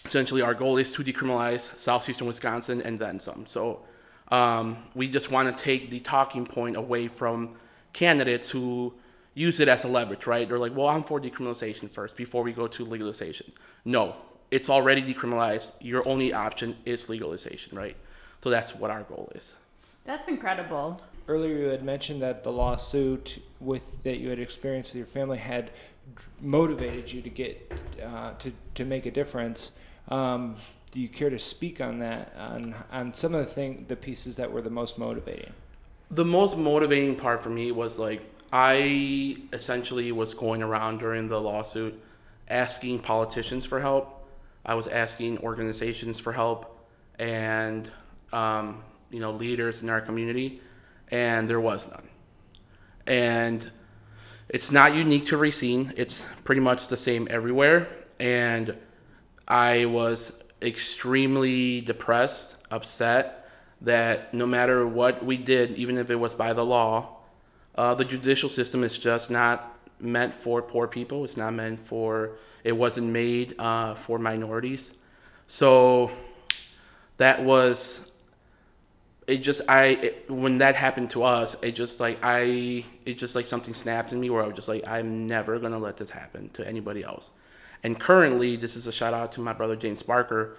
Essentially, 0.05 0.41
our 0.41 0.53
goal 0.53 0.77
is 0.77 0.91
to 0.93 1.03
decriminalize 1.03 1.77
southeastern 1.77 2.27
Wisconsin 2.27 2.81
and 2.81 2.97
then 2.97 3.19
some. 3.19 3.45
So 3.45 3.81
um, 4.29 4.77
we 4.95 5.07
just 5.07 5.29
want 5.29 5.55
to 5.55 5.63
take 5.63 5.89
the 5.91 5.99
talking 5.99 6.45
point 6.45 6.75
away 6.75 7.07
from 7.07 7.55
candidates 7.99 8.49
who 8.49 8.93
use 9.33 9.59
it 9.59 9.67
as 9.67 9.83
a 9.83 9.87
leverage, 9.87 10.25
right? 10.25 10.47
They're 10.47 10.57
like, 10.57 10.75
well, 10.75 10.87
I'm 10.87 11.03
for 11.03 11.19
decriminalization 11.19 11.91
first 11.91 12.15
before 12.15 12.43
we 12.43 12.53
go 12.53 12.65
to 12.65 12.85
legalization. 12.85 13.51
No, 13.83 14.15
it's 14.51 14.69
already 14.69 15.01
decriminalized. 15.01 15.73
Your 15.81 16.07
only 16.07 16.31
option 16.31 16.77
is 16.85 17.09
legalization, 17.09 17.77
right? 17.77 17.97
So 18.41 18.49
that's 18.49 18.73
what 18.73 18.89
our 18.89 19.03
goal 19.03 19.29
is. 19.35 19.53
That's 20.05 20.29
incredible. 20.29 21.01
Earlier, 21.27 21.57
you 21.57 21.65
had 21.65 21.83
mentioned 21.83 22.21
that 22.21 22.41
the 22.41 22.51
lawsuit 22.51 23.43
with 23.59 24.01
that 24.03 24.17
you 24.19 24.29
had 24.29 24.39
experienced 24.39 24.91
with 24.91 24.97
your 24.97 25.05
family 25.05 25.37
had 25.37 25.71
motivated 26.41 27.11
you 27.11 27.21
to 27.21 27.29
get 27.29 27.53
uh, 28.01 28.31
to 28.35 28.51
to 28.75 28.85
make 28.85 29.05
a 29.07 29.11
difference. 29.11 29.73
Um, 30.07 30.55
do 30.91 31.01
you 31.01 31.09
care 31.09 31.29
to 31.29 31.37
speak 31.37 31.81
on 31.81 31.99
that 31.99 32.33
on 32.37 32.73
on 32.91 33.13
some 33.13 33.35
of 33.35 33.45
the 33.45 33.51
thing 33.57 33.85
the 33.89 33.95
pieces 33.95 34.37
that 34.37 34.49
were 34.49 34.61
the 34.61 34.75
most 34.81 34.97
motivating? 34.97 35.53
The 36.11 36.25
most 36.25 36.57
motivating 36.57 37.15
part 37.15 37.43
for 37.43 37.49
me 37.49 37.71
was 37.71 37.99
like 37.99 38.25
I 38.51 39.37
essentially 39.53 40.11
was 40.11 40.33
going 40.33 40.63
around 40.63 40.99
during 40.99 41.29
the 41.29 41.39
lawsuit 41.39 42.01
asking 42.47 42.99
politicians 42.99 43.65
for 43.65 43.79
help. 43.79 44.27
I 44.65 44.73
was 44.73 44.87
asking 44.87 45.39
organizations 45.39 46.19
for 46.19 46.33
help 46.33 46.75
and 47.19 47.89
um, 48.33 48.83
you 49.11 49.19
know 49.19 49.31
leaders 49.31 49.83
in 49.83 49.89
our 49.89 50.01
community, 50.01 50.61
and 51.09 51.49
there 51.49 51.59
was 51.59 51.87
none. 51.89 52.09
And 53.05 53.69
it's 54.49 54.71
not 54.71 54.95
unique 54.95 55.27
to 55.27 55.37
Racine. 55.37 55.93
It's 55.95 56.25
pretty 56.43 56.61
much 56.61 56.87
the 56.87 56.97
same 56.97 57.27
everywhere. 57.29 57.87
And 58.19 58.75
I 59.47 59.85
was 59.85 60.33
extremely 60.61 61.81
depressed, 61.81 62.57
upset 62.71 63.38
that 63.81 64.33
no 64.33 64.45
matter 64.45 64.85
what 64.85 65.23
we 65.23 65.37
did, 65.37 65.77
even 65.77 65.97
if 65.97 66.09
it 66.09 66.15
was 66.15 66.33
by 66.33 66.53
the 66.53 66.65
law, 66.65 67.17
uh, 67.75 67.95
the 67.95 68.05
judicial 68.05 68.49
system 68.49 68.83
is 68.83 68.97
just 68.97 69.29
not 69.29 69.77
meant 69.99 70.33
for 70.33 70.61
poor 70.61 70.87
people. 70.87 71.23
It's 71.23 71.37
not 71.37 71.53
meant 71.53 71.79
for, 71.79 72.31
it 72.63 72.73
wasn't 72.73 73.07
made 73.07 73.55
uh, 73.59 73.95
for 73.95 74.19
minorities. 74.19 74.93
So 75.47 76.11
that 77.17 77.43
was, 77.43 78.11
it 79.27 79.37
just, 79.37 79.61
I, 79.69 79.83
it, 79.83 80.29
when 80.29 80.57
that 80.57 80.75
happened 80.75 81.11
to 81.11 81.23
us, 81.23 81.55
it 81.61 81.71
just 81.71 81.99
like, 81.99 82.19
I, 82.23 82.85
it 83.05 83.17
just 83.17 83.35
like 83.35 83.45
something 83.45 83.73
snapped 83.73 84.11
in 84.11 84.19
me 84.19 84.29
where 84.29 84.43
I 84.43 84.47
was 84.47 84.55
just 84.55 84.67
like, 84.67 84.87
I'm 84.87 85.27
never 85.27 85.59
going 85.59 85.71
to 85.71 85.77
let 85.77 85.97
this 85.97 86.09
happen 86.09 86.49
to 86.51 86.67
anybody 86.67 87.03
else. 87.03 87.29
And 87.83 87.97
currently, 87.99 88.57
this 88.57 88.75
is 88.75 88.87
a 88.87 88.91
shout 88.91 89.13
out 89.13 89.31
to 89.33 89.41
my 89.41 89.53
brother 89.53 89.75
James 89.75 90.03
Barker. 90.03 90.57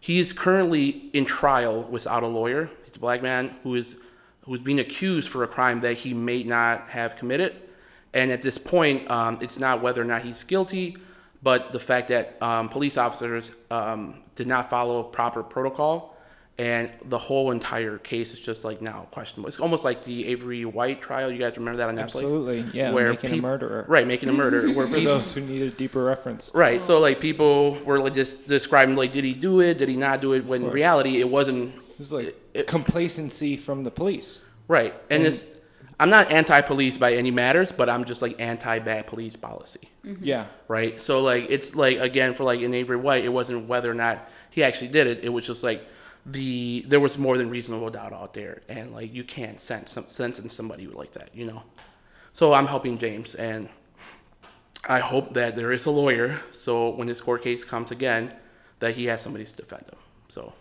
He 0.00 0.18
is 0.18 0.32
currently 0.32 1.10
in 1.12 1.26
trial 1.26 1.82
without 1.82 2.22
a 2.22 2.26
lawyer. 2.26 2.70
He's 2.86 2.96
a 2.96 2.98
black 2.98 3.22
man 3.22 3.54
who 3.62 3.74
is 3.74 3.96
who's 4.44 4.62
being 4.62 4.80
accused 4.80 5.28
for 5.28 5.44
a 5.44 5.46
crime 5.46 5.80
that 5.80 5.98
he 5.98 6.14
may 6.14 6.42
not 6.42 6.88
have 6.88 7.16
committed. 7.16 7.54
And 8.14 8.32
at 8.32 8.42
this 8.42 8.58
point, 8.58 9.08
um, 9.10 9.38
it's 9.40 9.60
not 9.60 9.82
whether 9.82 10.00
or 10.00 10.06
not 10.06 10.22
he's 10.22 10.42
guilty, 10.42 10.96
but 11.42 11.70
the 11.72 11.78
fact 11.78 12.08
that 12.08 12.42
um, 12.42 12.68
police 12.68 12.96
officers 12.96 13.52
um, 13.70 14.22
did 14.34 14.46
not 14.46 14.70
follow 14.70 15.02
proper 15.02 15.42
protocol 15.42 16.16
and 16.60 16.90
the 17.06 17.16
whole 17.18 17.50
entire 17.52 17.96
case 17.98 18.32
is 18.34 18.38
just 18.38 18.64
like 18.64 18.82
now 18.82 19.06
questionable. 19.10 19.48
It's 19.48 19.58
almost 19.58 19.82
like 19.82 20.04
the 20.04 20.26
Avery 20.28 20.64
White 20.66 21.00
trial. 21.00 21.30
You 21.32 21.38
guys 21.38 21.56
remember 21.56 21.78
that 21.78 21.88
on 21.88 21.96
Netflix? 21.96 22.02
Absolutely, 22.22 22.64
yeah. 22.74 22.92
Where 22.92 23.10
making 23.10 23.32
a 23.38 23.42
murderer. 23.42 23.84
Right, 23.88 24.06
making 24.06 24.28
a 24.28 24.32
murder. 24.32 24.70
Where 24.74 24.86
For 24.86 24.96
people, 24.96 25.14
those 25.14 25.32
who 25.32 25.40
need 25.40 25.62
a 25.62 25.70
deeper 25.70 26.04
reference. 26.04 26.50
right, 26.54 26.82
so 26.82 27.00
like 27.00 27.18
people 27.20 27.76
were 27.86 27.98
like 27.98 28.14
just 28.14 28.46
describing 28.46 28.94
like, 28.94 29.10
did 29.12 29.24
he 29.24 29.32
do 29.34 29.60
it? 29.62 29.78
Did 29.78 29.88
he 29.88 29.96
not 29.96 30.20
do 30.20 30.34
it? 30.34 30.44
When 30.44 30.62
in 30.64 30.70
reality, 30.70 31.18
it 31.20 31.28
wasn't. 31.28 31.74
It's 31.98 32.12
like 32.12 32.26
It- 32.26 32.42
it- 32.54 32.66
complacency 32.66 33.56
from 33.56 33.82
the 33.84 33.90
police. 33.90 34.42
Right, 34.68 34.92
and 35.10 35.24
And- 35.24 35.26
it's. 35.32 35.58
I'm 35.98 36.08
not 36.08 36.32
anti-police 36.32 36.96
by 36.96 37.12
any 37.12 37.30
matters, 37.30 37.72
but 37.72 37.90
I'm 37.90 38.04
just 38.04 38.22
like 38.22 38.36
anti-bad 38.40 39.06
police 39.06 39.36
policy. 39.36 39.90
Mm-hmm. 40.06 40.24
Yeah. 40.24 40.46
right? 40.66 41.00
So 41.02 41.20
like 41.22 41.46
it's 41.50 41.74
like 41.74 41.98
again 41.98 42.32
for 42.32 42.44
like 42.44 42.60
in 42.60 42.72
Avery 42.72 42.96
White, 42.96 43.22
it 43.24 43.28
wasn't 43.28 43.68
whether 43.68 43.90
or 43.90 43.94
not 43.94 44.26
he 44.50 44.62
actually 44.64 44.88
did 44.88 45.06
it. 45.06 45.20
It 45.24 45.28
was 45.28 45.46
just 45.46 45.62
like 45.62 45.86
the 46.26 46.84
there 46.86 47.00
was 47.00 47.18
more 47.18 47.38
than 47.38 47.50
reasonable 47.50 47.90
doubt 47.90 48.12
out 48.12 48.34
there, 48.34 48.62
and 48.68 48.92
like 48.92 49.12
you 49.12 49.24
can't 49.24 49.60
sense 49.60 49.92
some 49.92 50.08
sense 50.08 50.38
in 50.38 50.48
somebody 50.48 50.86
like 50.86 51.12
that, 51.12 51.30
you 51.34 51.46
know. 51.46 51.62
So 52.32 52.52
I'm 52.52 52.66
helping 52.66 52.98
James, 52.98 53.34
and 53.34 53.68
I 54.88 55.00
hope 55.00 55.34
that 55.34 55.56
there 55.56 55.72
is 55.72 55.86
a 55.86 55.90
lawyer. 55.90 56.40
So 56.52 56.90
when 56.90 57.08
his 57.08 57.20
court 57.20 57.42
case 57.42 57.64
comes 57.64 57.90
again, 57.90 58.34
that 58.78 58.94
he 58.94 59.06
has 59.06 59.20
somebody 59.20 59.44
to 59.44 59.56
defend 59.56 59.84
him. 59.84 59.98
So 60.28 60.52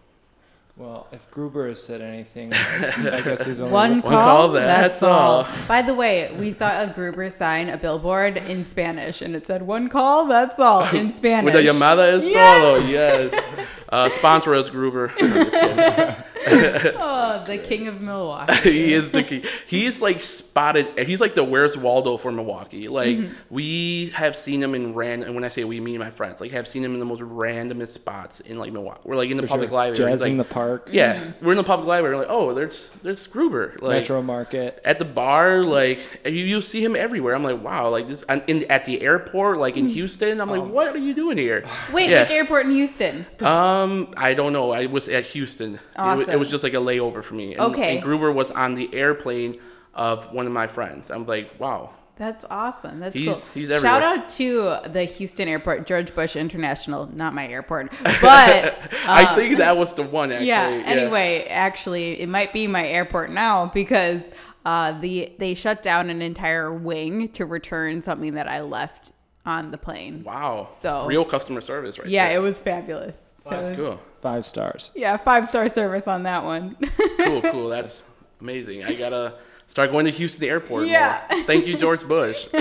Well, 0.79 1.07
if 1.11 1.29
Gruber 1.29 1.67
has 1.67 1.83
said 1.83 1.99
anything, 2.01 2.53
I 2.53 3.19
guess 3.21 3.43
he's 3.43 3.59
only 3.59 3.73
One 3.73 3.91
One 4.01 4.01
call, 4.01 4.11
call, 4.11 4.47
that's, 4.53 5.01
that's 5.01 5.03
all. 5.03 5.43
all. 5.43 5.47
By 5.67 5.81
the 5.81 5.93
way, 5.93 6.31
we 6.39 6.53
saw 6.53 6.69
a 6.81 6.87
Gruber 6.87 7.29
sign, 7.29 7.67
a 7.67 7.75
billboard 7.75 8.37
in 8.37 8.63
Spanish, 8.63 9.21
and 9.21 9.35
it 9.35 9.45
said 9.45 9.61
"One 9.61 9.89
call, 9.89 10.25
that's 10.25 10.57
all" 10.57 10.85
in 10.95 11.09
Spanish. 11.19 11.43
with 11.53 11.53
the 11.61 11.69
llamada 11.69 12.13
es 12.13 12.25
Yes! 12.25 12.81
todo, 12.81 12.87
yes. 12.89 13.67
Uh, 13.89 14.07
sponsor 14.09 14.55
us, 14.55 14.69
Gruber. 14.69 15.11
No, 16.47 16.61
just 16.61 16.81
kidding. 16.83 16.99
Oh, 17.01 17.43
the 17.45 17.57
king 17.57 17.87
of 17.87 18.01
Milwaukee. 18.01 18.53
he 18.63 18.93
is 18.93 19.11
the 19.11 19.23
king. 19.23 19.43
He's 19.67 20.01
like 20.01 20.21
spotted. 20.21 20.87
He's 21.07 21.19
like 21.21 21.35
the 21.35 21.43
Where's 21.43 21.77
Waldo 21.77 22.17
for 22.17 22.31
Milwaukee. 22.31 22.87
Like 22.87 23.17
Mm-hmm. 23.17 23.33
we 23.49 24.09
have 24.15 24.35
seen 24.35 24.61
him 24.61 24.75
in 24.75 24.93
random. 24.93 25.27
And 25.29 25.35
when 25.35 25.43
I 25.43 25.47
say 25.49 25.63
we, 25.63 25.79
me 25.79 25.95
and 25.95 26.03
my 26.03 26.09
friends, 26.11 26.39
like 26.41 26.51
have 26.51 26.67
seen 26.67 26.83
him 26.83 26.93
in 26.93 26.99
the 26.99 27.05
most 27.05 27.21
randomest 27.21 27.89
spots 27.89 28.39
in 28.41 28.57
like 28.59 28.71
Milwaukee. 28.71 29.01
We're 29.05 29.15
like 29.15 29.29
in 29.29 29.37
the 29.37 29.43
for 29.43 29.47
public 29.49 29.69
sure. 29.69 29.77
library. 29.77 30.11
Jazz 30.11 30.21
like, 30.21 30.37
the 30.37 30.43
park, 30.43 30.89
yeah, 30.91 31.31
we're 31.41 31.51
in 31.51 31.57
the 31.57 31.63
public 31.63 31.87
library. 31.87 32.17
Like 32.17 32.27
oh, 32.29 32.53
there's 32.53 32.89
there's 33.03 33.25
Gruber. 33.27 33.75
Like 33.81 33.97
Metro 33.99 34.21
Market. 34.21 34.81
at 34.85 34.99
the 34.99 35.05
bar, 35.05 35.63
like 35.63 35.99
you 36.25 36.31
you 36.31 36.61
see 36.61 36.83
him 36.83 36.95
everywhere. 36.95 37.35
I'm 37.35 37.43
like 37.43 37.61
wow, 37.63 37.89
like 37.89 38.07
this. 38.07 38.23
And 38.23 38.43
in 38.47 38.69
at 38.71 38.85
the 38.85 39.01
airport, 39.01 39.57
like 39.57 39.75
in 39.77 39.87
Mm. 39.87 39.93
Houston, 39.93 40.39
I'm 40.41 40.49
Oh. 40.49 40.53
like 40.61 40.71
what 40.71 40.87
are 40.87 40.97
you 40.99 41.13
doing 41.13 41.37
here? 41.37 41.65
Wait, 41.91 42.09
Yeah. 42.09 42.21
which 42.21 42.31
airport 42.31 42.65
in 42.65 42.71
Houston? 42.73 43.25
Um, 43.41 44.13
I 44.17 44.33
don't 44.33 44.53
know. 44.53 44.71
I 44.71 44.85
was 44.85 45.09
at 45.09 45.25
Houston. 45.27 45.75
It, 45.75 45.81
was, 46.17 46.27
it 46.31 46.39
was 46.39 46.49
just 46.49 46.63
like 46.63 46.73
a 46.73 46.77
layover 46.77 47.23
for 47.23 47.33
me. 47.35 47.53
And, 47.53 47.61
Okay. 47.61 47.95
And 47.95 48.03
Gruber 48.03 48.31
was 48.31 48.51
on 48.51 48.73
the 48.75 48.93
airplane 48.93 49.59
of 49.93 50.31
one 50.33 50.45
of 50.45 50.51
my 50.51 50.67
friends. 50.67 51.09
I'm 51.11 51.25
like, 51.25 51.59
wow. 51.59 51.91
That's 52.17 52.43
awesome. 52.49 52.99
That's 52.99 53.15
He's- 53.15 53.45
cool. 53.49 53.61
he's 53.61 53.69
everywhere. 53.69 54.01
Shout 54.01 54.03
out 54.03 54.29
to 54.31 54.77
the 54.91 55.05
Houston 55.05 55.47
airport, 55.47 55.87
George 55.87 56.13
Bush 56.13 56.35
International, 56.35 57.09
not 57.15 57.33
my 57.33 57.47
airport, 57.47 57.91
but 58.03 58.77
I 59.07 59.33
think 59.35 59.57
that 59.59 59.77
was 59.77 59.93
the 59.93 60.03
one 60.03 60.31
actually. 60.33 60.51
Uh, 60.51 60.69
yeah. 60.69 60.83
Anyway, 60.85 61.45
actually, 61.49 62.19
it 62.19 62.27
might 62.27 62.51
be 62.51 62.67
my 62.67 62.85
airport 62.85 63.31
now 63.31 63.67
because 63.73 64.23
uh, 64.65 64.99
the 64.99 65.31
they 65.39 65.53
shut 65.53 65.81
down 65.81 66.09
an 66.09 66.21
entire 66.21 66.73
wing 66.73 67.29
to 67.29 67.45
return 67.45 68.01
something 68.01 68.33
that 68.33 68.49
I 68.49 68.61
left 68.63 69.11
on 69.45 69.71
the 69.71 69.77
plane. 69.77 70.23
Wow. 70.25 70.67
So- 70.81 71.05
real 71.05 71.23
customer 71.23 71.61
service 71.61 71.97
right 71.97 72.09
Yeah, 72.09 72.27
there. 72.27 72.37
it 72.37 72.41
was 72.41 72.59
fabulous. 72.59 73.15
So, 73.45 73.49
That's 73.49 73.69
cool. 73.77 73.97
Five 74.21 74.45
stars. 74.45 74.91
Yeah, 74.95 75.17
five 75.17 75.47
star 75.47 75.69
service 75.69 76.07
on 76.07 76.23
that 76.23 76.43
one. 76.43 76.75
Cool, 77.19 77.41
cool. 77.51 77.69
That's 77.69 78.03
amazing. 78.41 78.83
I 78.83 78.95
gotta 78.95 79.35
start 79.67 79.91
going 79.91 80.05
to 80.05 80.11
Houston 80.11 80.43
Airport. 80.43 80.87
Yeah. 80.87 81.23
More. 81.31 81.43
Thank 81.43 81.67
you, 81.67 81.77
George 81.77 82.07
Bush. 82.07 82.45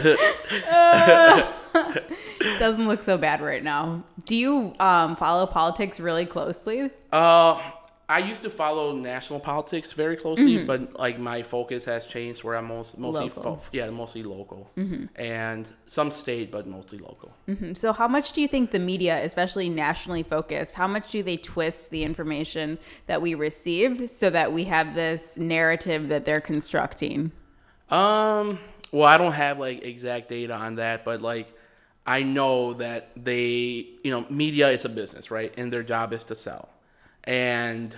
Doesn't 2.59 2.87
look 2.87 3.03
so 3.03 3.19
bad 3.19 3.41
right 3.41 3.65
now. 3.65 4.05
Do 4.25 4.37
you 4.37 4.75
um, 4.79 5.17
follow 5.17 5.47
politics 5.47 5.99
really 5.99 6.27
closely? 6.27 6.91
Uh, 7.11 7.61
I 8.11 8.21
used 8.21 8.41
to 8.43 8.51
follow 8.51 8.93
national 8.95 9.39
politics 9.41 9.93
very 9.93 10.17
closely, 10.17 10.65
but 10.65 10.99
like 10.99 11.19
my 11.19 11.43
focus 11.43 11.85
has 11.85 12.07
changed 12.07 12.43
where 12.43 12.57
I'm 12.57 12.67
most, 12.67 12.97
mostly 12.97 13.29
Mm-hmm. 13.29 13.41
Mm-hmm. 13.41 13.77
yeah, 13.77 13.91
mostly 13.91 14.23
local, 14.23 14.71
and 15.17 15.69
some 15.87 16.11
state, 16.11 16.51
but 16.51 16.67
mostly 16.67 16.99
local. 16.99 17.35
Mm, 17.47 17.77
So, 17.77 17.93
how 17.93 18.09
much 18.09 18.33
do 18.33 18.41
you 18.41 18.49
think 18.49 18.71
the 18.71 18.79
media, 18.79 19.23
especially 19.25 19.69
nationally 19.69 20.23
focused, 20.23 20.75
how 20.75 20.87
much 20.89 21.11
do 21.11 21.23
they 21.23 21.37
twist 21.37 21.91
the 21.91 22.03
information 22.03 22.79
that 23.07 23.21
we 23.21 23.35
receive 23.35 24.09
so 24.09 24.31
that 24.31 24.53
we 24.55 24.65
have 24.65 24.95
this 24.95 25.37
narrative 25.37 26.09
that 26.09 26.25
they're 26.25 26.41
constructing? 26.41 27.33
Um, 27.91 28.59
well, 28.91 29.05
I 29.09 29.19
don't 29.19 29.33
have 29.33 29.59
like 29.59 29.85
exact 29.85 30.29
data 30.31 30.55
on 30.55 30.77
that, 30.77 31.05
but 31.05 31.21
like 31.21 31.49
I 32.07 32.23
know 32.23 32.73
that 32.75 33.11
they, 33.17 33.87
you 34.03 34.11
know, 34.11 34.25
media 34.31 34.69
is 34.71 34.87
a 34.87 34.89
business, 34.89 35.31
right? 35.31 35.53
And 35.59 35.71
their 35.71 35.83
job 35.83 36.15
is 36.15 36.25
to 36.25 36.35
sell. 36.35 36.71
And 37.29 37.97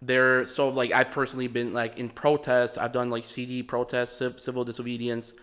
they're 0.00 0.46
so 0.46 0.68
like 0.68 0.92
I've 0.92 1.10
personally 1.10 1.48
been 1.48 1.74
like 1.74 1.98
in 1.98 2.08
protests. 2.08 2.78
I've 2.78 2.92
done 2.92 3.10
like 3.10 3.26
CD 3.26 3.62
protests, 3.62 4.16
civ- 4.16 4.40
civil 4.40 4.64
disobedience, 4.64 5.34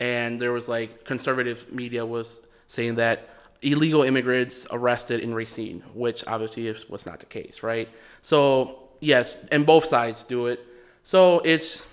and 0.00 0.40
there 0.40 0.52
was 0.52 0.68
like 0.68 1.04
conservative 1.04 1.70
media 1.72 2.04
was 2.04 2.40
saying 2.66 2.96
that 2.96 3.28
illegal 3.62 4.02
immigrants 4.02 4.66
arrested 4.70 5.20
in 5.20 5.34
Racine, 5.34 5.82
which 5.94 6.24
obviously 6.26 6.68
is, 6.68 6.88
was 6.88 7.04
not 7.06 7.20
the 7.20 7.26
case, 7.26 7.62
right? 7.62 7.88
So 8.22 8.88
yes, 9.00 9.36
and 9.52 9.66
both 9.66 9.84
sides 9.84 10.24
do 10.24 10.46
it. 10.46 10.64
So 11.02 11.40
it's, 11.40 11.86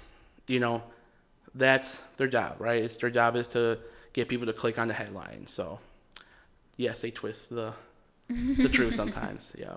you 0.47 0.59
know, 0.59 0.83
that's 1.53 2.01
their 2.17 2.27
job, 2.27 2.57
right? 2.59 2.83
It's 2.83 2.97
their 2.97 3.09
job 3.09 3.35
is 3.35 3.47
to 3.49 3.79
get 4.13 4.27
people 4.27 4.45
to 4.45 4.53
click 4.53 4.77
on 4.77 4.87
the 4.87 4.93
headline. 4.93 5.47
So, 5.47 5.79
yes, 6.77 7.01
they 7.01 7.11
twist 7.11 7.49
the 7.49 7.73
the 8.29 8.69
truth 8.69 8.95
sometimes. 9.01 9.53
Yeah. 9.57 9.75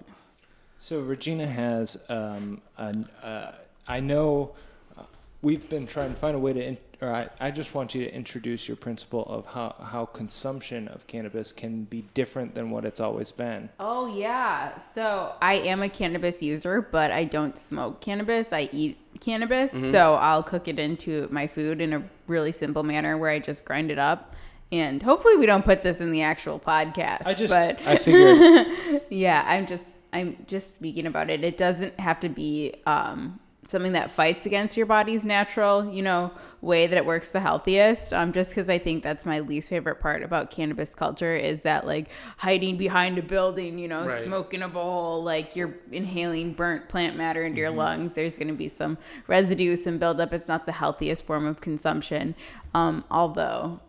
So 0.78 1.00
Regina 1.00 1.46
has, 1.46 1.98
um, 2.08 2.62
an, 2.76 3.08
uh, 3.20 3.52
I 3.88 3.98
know, 3.98 4.52
uh, 4.96 5.02
we've 5.42 5.68
been 5.68 5.88
trying 5.88 6.10
to 6.10 6.16
find 6.16 6.36
a 6.36 6.38
way 6.38 6.52
to, 6.52 6.64
in, 6.64 6.78
or 7.00 7.12
I, 7.12 7.28
I 7.40 7.50
just 7.50 7.74
want 7.74 7.96
you 7.96 8.04
to 8.04 8.14
introduce 8.14 8.68
your 8.68 8.76
principle 8.76 9.24
of 9.26 9.44
how, 9.46 9.74
how 9.82 10.04
consumption 10.04 10.86
of 10.88 11.04
cannabis 11.08 11.50
can 11.50 11.82
be 11.84 12.04
different 12.14 12.54
than 12.54 12.70
what 12.70 12.84
it's 12.84 13.00
always 13.00 13.32
been. 13.32 13.68
Oh 13.80 14.06
yeah. 14.06 14.80
So 14.94 15.34
I 15.42 15.54
am 15.54 15.82
a 15.82 15.88
cannabis 15.88 16.42
user, 16.42 16.80
but 16.80 17.10
I 17.10 17.24
don't 17.24 17.58
smoke 17.58 18.00
cannabis. 18.00 18.52
I 18.52 18.68
eat 18.72 18.98
cannabis. 19.20 19.72
Mm-hmm. 19.74 19.90
So 19.90 20.14
I'll 20.14 20.44
cook 20.44 20.68
it 20.68 20.78
into 20.78 21.28
my 21.32 21.48
food 21.48 21.80
in 21.80 21.92
a 21.92 22.02
really 22.28 22.52
simple 22.52 22.84
manner 22.84 23.18
where 23.18 23.30
I 23.30 23.40
just 23.40 23.64
grind 23.64 23.90
it 23.90 23.98
up. 23.98 24.34
And 24.70 25.02
hopefully 25.02 25.36
we 25.36 25.46
don't 25.46 25.64
put 25.64 25.82
this 25.82 26.00
in 26.00 26.12
the 26.12 26.22
actual 26.22 26.60
podcast. 26.60 27.26
I 27.26 27.34
just, 27.34 27.50
but 27.50 27.80
I 27.84 27.96
figured, 27.96 29.02
yeah, 29.10 29.42
I'm 29.46 29.66
just 29.66 29.86
I'm 30.12 30.36
just 30.46 30.74
speaking 30.74 31.06
about 31.06 31.30
it. 31.30 31.44
It 31.44 31.56
doesn't 31.58 31.98
have 32.00 32.20
to 32.20 32.28
be 32.28 32.74
um, 32.86 33.38
something 33.66 33.92
that 33.92 34.10
fights 34.10 34.46
against 34.46 34.76
your 34.78 34.86
body's 34.86 35.26
natural, 35.26 35.92
you 35.92 36.00
know, 36.02 36.30
way 36.62 36.86
that 36.86 36.96
it 36.96 37.04
works 37.04 37.28
the 37.30 37.40
healthiest. 37.40 38.14
Um, 38.14 38.32
just 38.32 38.50
because 38.50 38.70
I 38.70 38.78
think 38.78 39.02
that's 39.02 39.26
my 39.26 39.40
least 39.40 39.68
favorite 39.68 40.00
part 40.00 40.22
about 40.22 40.50
cannabis 40.50 40.94
culture 40.94 41.36
is 41.36 41.62
that 41.62 41.86
like 41.86 42.08
hiding 42.38 42.78
behind 42.78 43.18
a 43.18 43.22
building, 43.22 43.78
you 43.78 43.86
know, 43.86 44.06
Right. 44.06 44.24
smoking 44.24 44.62
a 44.62 44.68
bowl, 44.68 45.22
like 45.22 45.54
you're 45.54 45.74
inhaling 45.92 46.54
burnt 46.54 46.88
plant 46.88 47.16
matter 47.16 47.44
into 47.44 47.58
your 47.58 47.70
lungs. 47.70 48.14
There's 48.14 48.36
going 48.38 48.48
to 48.48 48.54
be 48.54 48.68
some 48.68 48.96
residue, 49.26 49.76
some 49.76 49.98
buildup. 49.98 50.32
It's 50.32 50.48
not 50.48 50.64
the 50.64 50.72
healthiest 50.72 51.26
form 51.26 51.44
of 51.46 51.60
consumption. 51.60 52.34
Um, 52.74 53.04
although 53.10 53.80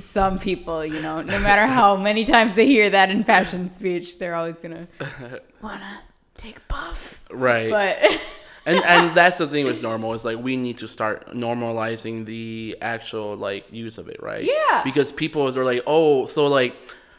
some 0.00 0.38
people, 0.38 0.84
you 0.84 1.00
know, 1.02 1.22
no 1.22 1.38
matter 1.40 1.66
how 1.66 1.96
many 1.96 2.24
times 2.24 2.54
they 2.54 2.66
hear 2.66 2.90
that 2.90 3.10
in 3.10 3.24
fashion 3.24 3.68
speech, 3.68 4.18
they're 4.18 4.34
always 4.34 4.56
gonna 4.56 4.88
wanna 5.62 6.00
take 6.34 6.58
a 6.58 6.60
puff. 6.68 7.24
Right. 7.30 7.70
But 7.70 8.20
and 8.66 8.84
and 8.84 9.16
that's 9.16 9.38
the 9.38 9.46
thing 9.46 9.64
with 9.64 9.82
NORML 9.82 10.14
is 10.14 10.24
like 10.24 10.38
we 10.38 10.56
need 10.56 10.78
to 10.78 10.88
start 10.88 11.32
normalizing 11.32 12.24
the 12.24 12.76
actual 12.80 13.36
like 13.36 13.70
use 13.72 13.98
of 13.98 14.08
it, 14.08 14.22
right? 14.22 14.44
Yeah. 14.44 14.82
Because 14.84 15.12
people 15.12 15.46
are 15.56 15.64
like, 15.64 15.82
oh, 15.86 16.26
so 16.26 16.46
like 16.46 16.76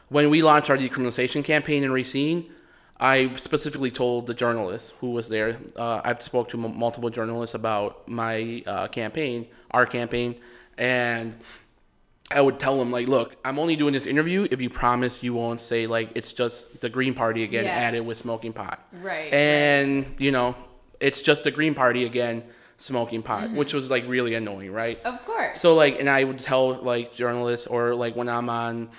when 0.09 0.29
we 0.29 0.41
launched 0.41 0.69
our 0.69 0.77
decriminalization 0.77 1.43
campaign 1.43 1.83
in 1.83 1.91
Racine, 1.91 2.51
I 2.99 3.33
specifically 3.33 3.91
told 3.91 4.27
the 4.27 4.33
journalist 4.33 4.93
who 4.99 5.11
was 5.11 5.27
there. 5.27 5.57
Uh, 5.75 6.01
I've 6.03 6.21
spoke 6.21 6.49
to 6.49 6.63
m- 6.63 6.77
multiple 6.77 7.09
journalists 7.09 7.55
about 7.55 8.07
my 8.07 8.63
uh, 8.65 8.87
campaign, 8.87 9.47
our 9.71 9.85
campaign, 9.85 10.35
and 10.77 11.35
I 12.33 12.41
would 12.41 12.59
tell 12.59 12.77
them 12.77 12.91
like, 12.91 13.07
look, 13.07 13.35
I'm 13.45 13.59
only 13.59 13.75
doing 13.75 13.93
this 13.93 14.05
interview 14.05 14.47
if 14.49 14.59
you 14.61 14.69
promise 14.69 15.21
you 15.23 15.33
won't 15.33 15.61
say 15.61 15.87
like 15.87 16.09
it's 16.15 16.33
just 16.33 16.81
the 16.81 16.89
Green 16.89 17.13
Party 17.13 17.43
again 17.43 17.65
Yeah. 17.65 17.71
added 17.71 18.01
with 18.05 18.17
smoking 18.17 18.53
pot. 18.53 18.79
Right, 19.01 19.31
And 19.33 20.15
you 20.17 20.31
know, 20.31 20.55
it's 20.99 21.21
just 21.21 21.43
the 21.43 21.51
Green 21.51 21.73
Party 21.75 22.05
again 22.05 22.43
smoking 22.77 23.21
pot, 23.23 23.43
Mm-hmm. 23.45 23.55
which 23.57 23.73
was 23.73 23.89
like 23.89 24.05
really 24.07 24.33
annoying, 24.35 24.71
right? 24.71 24.99
of 25.05 25.23
course. 25.25 25.59
So 25.61 25.75
like, 25.75 25.99
and 25.99 26.09
I 26.09 26.23
would 26.23 26.39
tell 26.39 26.73
like 26.81 27.13
journalists 27.13 27.67
or 27.67 27.95
like 27.95 28.15
when 28.15 28.27
I'm 28.29 28.49
on 28.49 28.89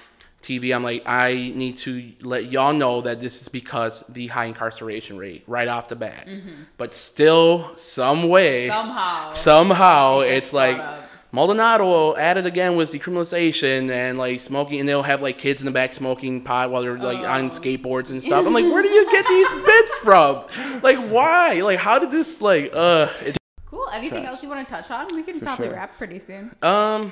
TV, 0.43 0.75
I'm 0.75 0.83
like, 0.85 1.03
I 1.07 1.53
need 1.55 1.79
to 1.79 2.12
let 2.21 2.53
y'all 2.53 2.75
know 2.75 3.00
that 3.00 3.19
this 3.21 3.41
is 3.41 3.49
because 3.49 4.05
the 4.11 4.26
high 4.26 4.45
incarceration 4.45 5.17
rate 5.17 5.43
right 5.47 5.69
off 5.69 5.88
the 5.88 5.97
bat. 5.97 6.29
But 6.76 6.93
still, 6.95 7.75
some 7.76 8.29
way, 8.29 8.69
Mm-hmm. 8.69 8.79
Somehow. 8.88 9.33
somehow, 9.33 10.21
it's 10.21 10.53
like 10.53 10.76
up. 10.79 11.04
Maldonado 11.35 12.14
added 12.14 12.47
again 12.47 12.76
was 12.76 12.91
decriminalization 12.91 13.91
and 13.91 14.17
like 14.17 14.38
smoking, 14.41 14.79
and 14.79 14.88
they'll 14.88 15.03
have 15.03 15.21
like 15.21 15.37
kids 15.37 15.61
in 15.61 15.67
the 15.67 15.73
back 15.73 15.93
smoking 15.93 16.41
pot 16.43 16.71
while 16.71 16.81
they're 16.81 16.97
like 16.97 17.19
on 17.19 17.50
skateboards 17.50 18.11
and 18.11 18.23
stuff. 18.23 18.47
I'm 18.47 18.55
like, 18.55 18.64
where 18.64 18.85
do 18.85 18.88
you 18.88 19.11
get 19.11 19.26
these 19.26 19.53
bits 19.67 19.99
from? 19.99 20.45
Like, 20.83 20.99
why? 21.11 21.61
Like, 21.62 21.81
how 21.81 21.99
did 21.99 22.12
this 22.12 22.41
like? 22.41 22.71
Uh, 22.73 23.09
it's 23.23 23.37
Cool. 23.67 23.88
Anything 23.93 24.21
Trash. 24.23 24.31
else 24.31 24.43
you 24.45 24.49
want 24.49 24.64
to 24.69 24.73
touch 24.73 24.88
on? 24.93 25.09
We 25.12 25.25
can 25.25 25.41
For 25.41 25.47
probably 25.47 25.67
sure. 25.67 25.75
wrap 25.75 25.99
pretty 25.99 26.21
soon. 26.21 26.55
Um, 26.62 27.11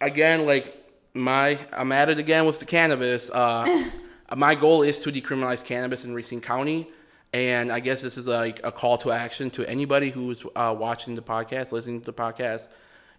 again, 0.00 0.46
like 0.46 0.74
my, 1.14 1.56
I'm 1.72 1.92
at 1.92 2.08
it 2.08 2.18
again 2.18 2.46
with 2.46 2.58
the 2.58 2.64
cannabis. 2.66 3.30
Uh, 3.30 3.88
my 4.36 4.56
goal 4.56 4.82
is 4.82 4.98
to 5.02 5.12
decriminalize 5.12 5.64
cannabis 5.64 6.04
in 6.04 6.12
Racine 6.12 6.40
County, 6.40 6.88
and 7.32 7.70
I 7.70 7.78
guess 7.78 8.02
this 8.02 8.18
is 8.18 8.26
like 8.26 8.58
a 8.64 8.72
call 8.72 8.98
to 8.98 9.12
action 9.12 9.48
to 9.50 9.64
anybody 9.64 10.10
who's 10.10 10.44
uh, 10.56 10.74
watching 10.76 11.14
the 11.14 11.22
podcast, 11.22 11.70
listening 11.70 12.00
to 12.00 12.06
the 12.06 12.12
podcast. 12.12 12.66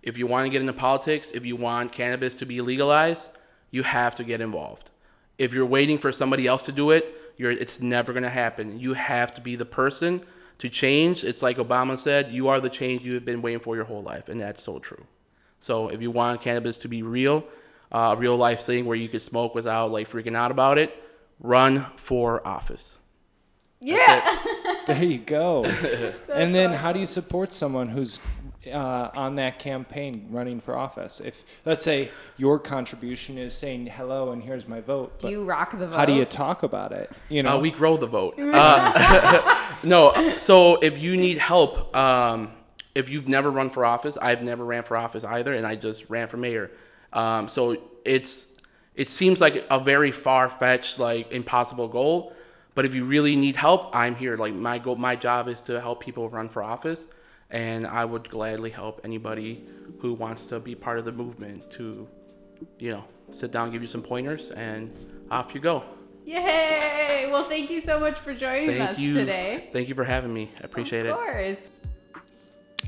If 0.06 0.18
you 0.18 0.28
want 0.28 0.46
to 0.46 0.50
get 0.50 0.62
into 0.62 0.74
politics, 0.74 1.32
if 1.32 1.46
you 1.46 1.56
want 1.56 1.92
cannabis 1.92 2.36
to 2.36 2.46
be 2.46 2.62
legalized, 2.62 3.32
you 3.72 3.84
have 3.84 4.16
to 4.16 4.24
get 4.24 4.40
involved. 4.40 4.92
If 5.38 5.54
you're 5.54 5.66
waiting 5.66 5.98
for 5.98 6.12
somebody 6.12 6.48
else 6.48 6.62
to 6.64 6.72
do 6.72 6.92
it, 6.92 7.14
you're, 7.38 7.52
it's 7.52 7.82
never 7.82 8.14
going 8.14 8.24
to 8.24 8.30
happen. 8.30 8.80
You 8.80 8.94
have 8.94 9.34
to 9.34 9.42
be 9.42 9.56
the 9.56 9.66
person 9.66 10.22
to 10.60 10.70
change. 10.70 11.24
It's 11.24 11.42
like 11.42 11.58
Obama 11.58 11.98
said, 11.98 12.32
you 12.32 12.48
are 12.48 12.60
the 12.62 12.70
change 12.70 13.02
you 13.02 13.16
have 13.16 13.26
been 13.26 13.42
waiting 13.42 13.60
for 13.60 13.76
your 13.76 13.86
whole 13.86 14.04
life, 14.04 14.30
and 14.30 14.40
that's 14.40 14.64
so 14.64 14.80
true. 14.80 15.06
So 15.60 15.90
if 15.90 16.02
you 16.02 16.12
want 16.12 16.42
cannabis 16.42 16.78
to 16.80 16.88
be 16.88 17.02
real, 17.02 17.44
uh, 17.92 18.14
a 18.14 18.16
real 18.16 18.38
life 18.38 18.62
thing 18.62 18.86
where 18.86 18.96
you 18.96 19.10
could 19.10 19.22
smoke 19.22 19.56
without 19.56 19.92
like 19.92 20.10
freaking 20.10 20.36
out 20.36 20.52
about 20.52 20.78
it, 20.78 20.96
run 21.40 21.86
for 21.98 22.46
office. 22.48 22.98
Yeah. 23.82 24.38
there 24.88 25.04
you 25.04 25.20
go. 25.20 25.66
and 26.34 26.56
then 26.56 26.72
how 26.72 26.94
do 26.94 27.00
you 27.00 27.06
support 27.06 27.52
someone 27.52 27.90
who's 27.90 28.20
uh, 28.72 29.12
on 29.16 29.36
that 29.36 29.60
campaign 29.60 30.28
running 30.30 30.60
for 30.60 30.78
office? 30.78 31.20
If, 31.20 31.44
let's 31.66 31.84
say, 31.84 32.10
your 32.38 32.60
contribution 32.60 33.38
is 33.38 33.54
saying, 33.54 33.88
hello, 33.88 34.32
and 34.32 34.42
here's 34.44 34.68
my 34.68 34.82
vote. 34.82 35.20
Do 35.20 35.30
you 35.30 35.44
rock 35.44 35.72
the 35.72 35.88
vote? 35.88 35.96
how 35.96 36.06
do 36.06 36.14
you 36.14 36.26
talk 36.26 36.64
about 36.64 36.92
it? 36.92 37.12
You 37.30 37.44
know, 37.44 37.58
Uh, 37.58 37.60
we 37.60 37.72
grow 37.72 37.98
the 37.98 38.08
vote. 38.08 38.36
Uh, 38.56 39.76
no, 39.84 40.38
so 40.38 40.78
if 40.78 40.98
you 40.98 41.18
need 41.18 41.38
help, 41.38 41.96
um, 41.96 42.52
if 42.96 43.10
you've 43.10 43.28
never 43.28 43.52
run 43.52 43.70
for 43.70 43.86
office, 43.86 44.18
I've 44.22 44.42
never 44.42 44.64
ran 44.64 44.84
for 44.84 44.96
office 44.96 45.24
either, 45.26 45.54
and 45.54 45.68
I 45.68 45.76
just 45.76 46.10
ran 46.10 46.28
for 46.28 46.38
mayor. 46.38 46.72
Um, 47.12 47.48
so 47.50 47.78
it's 48.06 48.48
it 48.96 49.10
seems 49.10 49.42
like 49.42 49.66
a 49.70 49.78
very 49.80 50.12
far 50.12 50.50
fetched, 50.50 51.00
like 51.00 51.32
impossible 51.32 51.90
goal. 51.90 52.34
But 52.76 52.86
if 52.86 52.94
you 52.96 53.04
really 53.06 53.36
need 53.36 53.56
help, 53.58 53.94
I'm 53.96 54.16
here. 54.16 54.38
Like 54.38 54.54
my 54.54 54.78
goal, 54.80 54.96
my 54.96 55.16
job 55.18 55.48
is 55.50 55.60
to 55.62 55.80
help 55.82 56.02
people 56.02 56.30
run 56.30 56.48
for 56.50 56.64
office, 56.64 57.06
and 57.52 57.86
I 57.88 58.06
would 58.06 58.30
gladly 58.30 58.70
help 58.70 59.02
anybody 59.04 59.64
who 60.00 60.14
wants 60.14 60.48
to 60.48 60.60
be 60.60 60.76
part 60.76 61.00
of 61.00 61.06
the 61.06 61.12
movement 61.12 61.70
to, 61.72 62.08
you 62.80 62.92
know, 62.92 63.06
sit 63.32 63.52
down, 63.52 63.72
give 63.72 63.82
you 63.82 63.88
some 63.88 64.02
pointers, 64.02 64.52
and 64.52 64.92
off 65.32 65.54
you 65.54 65.62
go. 65.62 65.84
Yay! 66.26 67.28
Well, 67.32 67.48
thank 67.48 67.70
you 67.70 67.82
so 67.82 68.00
much 68.00 68.18
for 68.20 68.34
joining 68.34 68.70
Thank 68.78 68.92
us 68.92 68.98
you. 68.98 69.14
today. 69.14 69.70
Thank 69.72 69.90
you 69.90 69.96
for 69.96 70.04
having 70.04 70.34
me. 70.34 70.50
I 70.62 70.66
appreciate 70.66 71.06
it. 71.06 71.10
of 71.10 71.18
it. 71.18 71.20
course. 71.20 71.58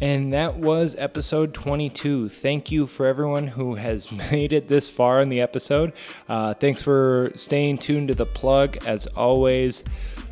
And 0.01 0.31
that 0.33 0.55
was 0.57 0.95
episode 0.97 1.53
22. 1.55 2.29
Thank 2.29 2.71
you 2.71 2.85
for 2.85 3.07
everyone 3.07 3.47
who 3.47 3.75
has 3.75 4.11
made 4.31 4.53
it 4.53 4.67
this 4.67 4.87
far 4.89 5.21
in 5.21 5.29
the 5.29 5.41
episode. 5.41 5.93
Uh, 6.29 6.53
thanks 6.53 6.81
for 6.81 7.31
staying 7.35 7.79
tuned 7.79 8.07
to 8.09 8.15
the 8.15 8.25
plug. 8.25 8.77
As 8.85 9.07
always, 9.07 9.83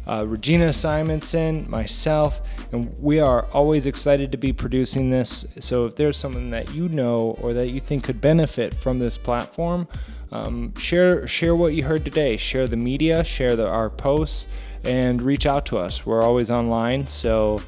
uh, 0.08 0.26
Regina 0.28 0.72
Simonson, 0.72 1.70
myself, 1.70 2.42
and 2.72 2.94
we 3.02 3.20
are 3.20 3.46
always 3.48 3.86
excited 3.86 4.32
to 4.32 4.38
be 4.38 4.54
producing 4.54 5.10
this. 5.10 5.46
So 5.60 5.86
if 5.86 5.96
there's 5.96 6.18
someone 6.18 6.50
that 6.52 6.74
you 6.74 6.90
know 6.90 7.38
or 7.42 7.54
that 7.54 7.70
you 7.70 7.80
think 7.80 8.04
could 8.04 8.22
benefit 8.22 8.74
from 8.74 9.00
this 9.00 9.18
platform, 9.18 9.88
um, 10.32 10.74
share 10.76 11.26
share 11.28 11.56
what 11.56 11.74
you 11.74 11.84
heard 11.84 12.04
today. 12.04 12.38
Share 12.38 12.68
the 12.68 12.78
media, 12.78 13.24
share 13.24 13.56
the, 13.56 13.68
our 13.68 13.90
posts, 13.90 14.48
and 14.84 15.22
reach 15.22 15.46
out 15.46 15.66
to 15.68 15.78
us. 15.78 16.06
We're 16.06 16.22
always 16.22 16.52
online, 16.52 17.08
so. 17.08 17.62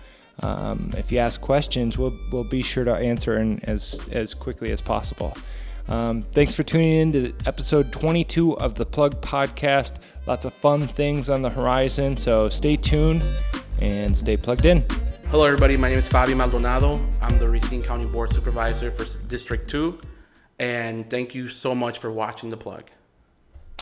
Um, 0.43 0.91
if 0.95 1.11
you 1.11 1.17
ask 1.17 1.41
questions, 1.41 1.97
we'll, 1.97 2.15
we'll 2.31 2.43
be 2.43 2.61
sure 2.61 2.83
to 2.83 2.93
answer 2.93 3.39
in 3.39 3.59
as, 3.63 3.99
as 4.11 4.35
quickly 4.35 4.71
as 4.71 4.81
possible. 4.81 5.35
Um, 5.87 6.23
thanks 6.33 6.53
for 6.53 6.63
tuning 6.63 6.99
in 6.99 7.11
to 7.13 7.33
episode 7.45 7.91
22 7.93 8.57
of 8.57 8.75
the 8.75 8.85
Plug 8.85 9.21
Podcast. 9.21 9.97
Lots 10.25 10.43
of 10.43 10.53
fun 10.53 10.87
things 10.87 11.29
on 11.29 11.41
the 11.41 11.49
horizon, 11.49 12.17
so 12.17 12.49
stay 12.49 12.75
tuned 12.75 13.23
and 13.81 14.17
stay 14.17 14.35
plugged 14.35 14.65
in. 14.65 14.83
Hello, 15.27 15.45
everybody. 15.45 15.77
My 15.77 15.89
name 15.89 15.99
is 15.99 16.09
Fabi 16.09 16.35
Maldonado. 16.35 16.99
I'm 17.21 17.37
the 17.39 17.47
Racine 17.47 17.81
County 17.81 18.05
Board 18.05 18.31
Supervisor 18.31 18.91
for 18.91 19.05
District 19.27 19.69
2. 19.69 19.99
And 20.59 21.09
thank 21.09 21.35
you 21.35 21.47
so 21.49 21.73
much 21.73 21.99
for 21.99 22.11
watching 22.11 22.49
the 22.49 22.57
plug. 22.57 22.89